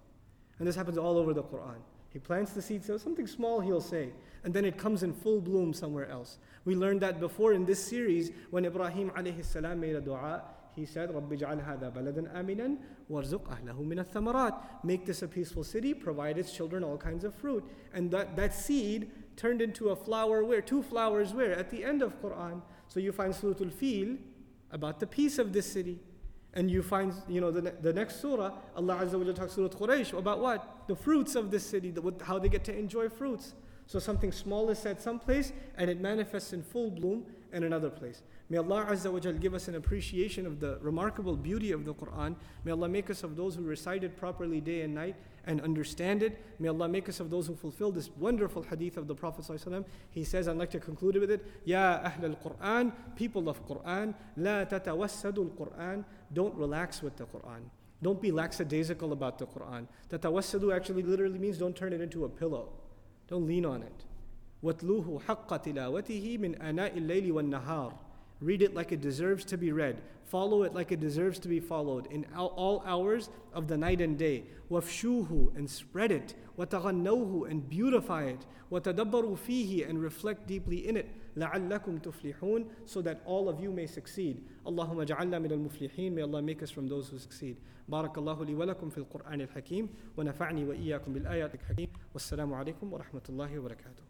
And 0.59 0.67
this 0.67 0.77
happens 0.77 0.97
all 0.97 1.19
over 1.19 1.35
the 1.35 1.43
Quran. 1.43 1.81
He 2.11 2.19
plants 2.19 2.53
the 2.53 2.63
seed, 2.63 2.85
so 2.85 2.97
something 2.97 3.27
small 3.27 3.61
he'll 3.61 3.81
say, 3.81 4.11
and 4.43 4.53
then 4.53 4.65
it 4.65 4.77
comes 4.77 5.03
in 5.03 5.13
full 5.13 5.41
bloom 5.41 5.73
somewhere 5.73 6.09
else. 6.09 6.39
We 6.65 6.75
learned 6.75 7.01
that 7.03 7.21
before 7.21 7.53
in 7.53 7.65
this 7.65 7.83
series 7.83 8.33
when 8.51 8.65
Ibrahim 8.65 9.11
alayhi 9.11 9.45
salam 9.45 9.81
made 9.81 9.97
a 9.97 10.01
dua. 10.01 10.43
He 10.75 10.87
said, 10.87 11.11
رَبِّ 11.11 11.37
هَذَا 11.39 11.93
بَلَدًا 11.93 12.33
آمِنًا 12.35 12.77
وَارْزُقْ 13.11 13.63
مِنَ 13.65 14.05
الثَّمَرَاتِ 14.05 14.85
Make 14.85 15.05
this 15.05 15.23
a 15.23 15.29
peaceful 15.29 15.65
city, 15.65 15.93
provide 15.95 16.39
its 16.39 16.53
children 16.53 16.85
all 16.85 16.97
kinds 16.97 17.25
of 17.25 17.35
fruit. 17.35 17.65
And 17.93 18.11
that, 18.13 18.37
that 18.37 18.55
seed 18.55 19.11
turned 19.41 19.63
into 19.63 19.89
a 19.89 19.97
flower 19.97 20.45
where? 20.45 20.61
Two 20.61 20.83
flowers 20.83 21.33
where? 21.33 21.53
At 21.59 21.71
the 21.71 21.83
end 21.83 22.03
of 22.03 22.21
Quran. 22.21 22.61
So 22.89 23.01
you 23.01 23.11
find 23.11 23.35
Surah 23.35 23.55
Al-Fil 23.65 24.17
about 24.71 25.01
the 25.01 25.07
peace 25.07 25.39
of 25.39 25.55
this 25.55 25.71
city. 25.73 25.99
And 26.53 26.71
you 26.71 26.83
find, 26.83 27.15
you 27.27 27.41
know, 27.41 27.51
the, 27.51 27.71
the 27.81 27.93
next 27.93 28.21
surah, 28.21 28.53
Allah 28.77 28.97
Azza 29.03 29.15
wa 29.15 29.25
Jalla 29.25 29.35
talks 29.35 29.55
Surah 29.55 29.69
Quraysh 29.69 30.19
about 30.19 30.41
what? 30.41 30.85
The 30.89 30.97
fruits 30.97 31.37
of 31.37 31.51
this 31.51 31.65
city, 31.65 31.91
the, 31.91 32.03
how 32.23 32.39
they 32.39 32.49
get 32.49 32.65
to 32.65 32.77
enjoy 32.77 33.09
fruits. 33.09 33.55
So 33.87 33.99
something 33.99 34.31
small 34.31 34.69
is 34.69 34.79
said 34.79 35.01
someplace 35.01 35.53
and 35.79 35.89
it 35.89 36.01
manifests 36.01 36.53
in 36.53 36.63
full 36.63 36.91
bloom 36.91 37.25
in 37.53 37.63
another 37.63 37.89
place. 37.89 38.23
May 38.51 38.59
Allah 38.59 38.89
Azza 38.91 39.11
wa 39.11 39.21
Jal 39.21 39.33
give 39.35 39.55
us 39.55 39.69
an 39.69 39.77
appreciation 39.77 40.45
of 40.45 40.61
the 40.61 40.79
remarkable 40.83 41.37
beauty 41.37 41.73
of 41.73 41.85
the 41.85 41.95
Quran. 41.95 42.37
May 42.65 42.73
Allah 42.73 42.89
make 42.89 43.09
us 43.09 43.23
of 43.23 43.37
those 43.37 43.55
who 43.55 43.63
recite 43.63 44.05
it 44.05 44.17
properly 44.17 44.61
day 44.61 44.83
and 44.83 44.95
night 44.95 45.17
and 45.46 45.62
understand 45.62 46.24
it. 46.24 46.44
May 46.60 46.68
Allah 46.68 46.88
make 46.88 47.08
us 47.08 47.20
of 47.20 47.30
those 47.30 47.48
who 47.48 47.56
fulfill 47.56 47.92
this 47.92 48.10
wonderful 48.18 48.64
hadith 48.64 48.98
of 48.98 49.08
the 49.08 49.16
Prophet 49.16 49.46
ﷺ. 49.46 49.86
He 50.10 50.24
says, 50.24 50.48
I'd 50.48 50.58
like 50.58 50.72
to 50.72 50.80
conclude 50.80 51.18
with 51.18 51.32
it, 51.32 51.46
Ya 51.66 52.00
Ahl 52.04 52.26
al-Quran, 52.26 52.92
people 53.16 53.48
of 53.48 53.66
Quran, 53.68 54.14
La 54.38 54.66
tatawassadu 54.66 55.38
al-Quran, 55.38 56.04
don't 56.34 56.56
relax 56.56 57.02
with 57.02 57.16
the 57.18 57.26
Quran. 57.26 57.62
Don't 58.02 58.22
be 58.22 58.32
lackadaisical 58.32 59.14
about 59.14 59.38
the 59.38 59.46
Quran. 59.46 59.88
Tatawassadu 60.10 60.76
actually 60.76 61.04
literally 61.04 61.40
means 61.40 61.58
don't 61.58 61.76
turn 61.76 61.94
it 61.94 62.02
into 62.02 62.26
a 62.26 62.30
pillow. 62.30 62.70
Don't 63.28 63.48
lean 63.48 63.66
on 63.66 63.84
it. 63.84 64.06
وَاتْلُوهُ 64.64 65.22
حَقَّ 65.24 65.48
تِلَاوَتِهِ 65.48 66.40
مِنْ 66.40 66.58
أَنَاءِ 66.60 66.98
اللَّيْلِ 66.98 67.32
وَالنَّهَارِ 67.32 67.94
Read 68.42 68.62
it 68.62 68.74
like 68.74 68.92
it 68.92 69.02
deserves 69.02 69.46
to 69.46 69.58
be 69.58 69.72
read. 69.72 70.02
Follow 70.26 70.64
it 70.64 70.74
like 70.74 70.92
it 70.92 71.00
deserves 71.00 71.40
to 71.40 71.48
be 71.48 71.60
followed 71.60 72.08
in 72.08 72.26
all 72.36 72.84
hours 72.86 73.30
of 73.54 73.68
the 73.68 73.78
night 73.78 74.02
and 74.02 74.18
day. 74.18 74.44
وَافْشُوهُ 74.70 75.56
and 75.56 75.70
spread 75.70 76.12
it. 76.12 76.34
وَتَغَنَّوْهُ 76.58 77.50
and 77.50 77.70
beautify 77.70 78.24
it. 78.24 78.46
وَتَدَبَّرُوا 78.72 79.38
فِيهِ 79.38 79.88
and 79.88 80.02
reflect 80.02 80.48
deeply 80.48 80.88
in 80.88 80.98
it. 80.98 81.08
لَعَلَّكُمْ 81.38 82.02
تُفْلِحُونَ 82.02 82.66
so 82.86 83.02
that 83.02 83.22
all 83.26 83.48
of 83.48 83.60
you 83.60 83.72
may 83.72 83.86
succeed. 83.86 84.44
اللهم 84.68 85.00
اجعلنا 85.00 85.40
من 85.40 85.52
المفلحين. 85.52 86.14
May 86.14 86.22
Allah 86.22 86.42
make 86.42 86.64
us 86.64 86.72
from 86.72 86.88
those 86.88 87.10
who 87.10 87.18
succeed. 87.18 87.58
بارك 87.88 88.18
الله 88.18 88.46
لي 88.46 88.56
ولكم 88.56 88.90
في 88.90 88.98
القرآن 88.98 89.42
الحكيم 89.42 89.90
ونفعني 90.18 90.66
وإياكم 90.66 91.14
بالآيات 91.14 91.56
الحكيم 91.56 91.90
والسلام 92.14 92.54
عليكم 92.54 92.94
ورحمة 92.94 93.24
الله 93.30 93.60
وبركاته 93.60 94.09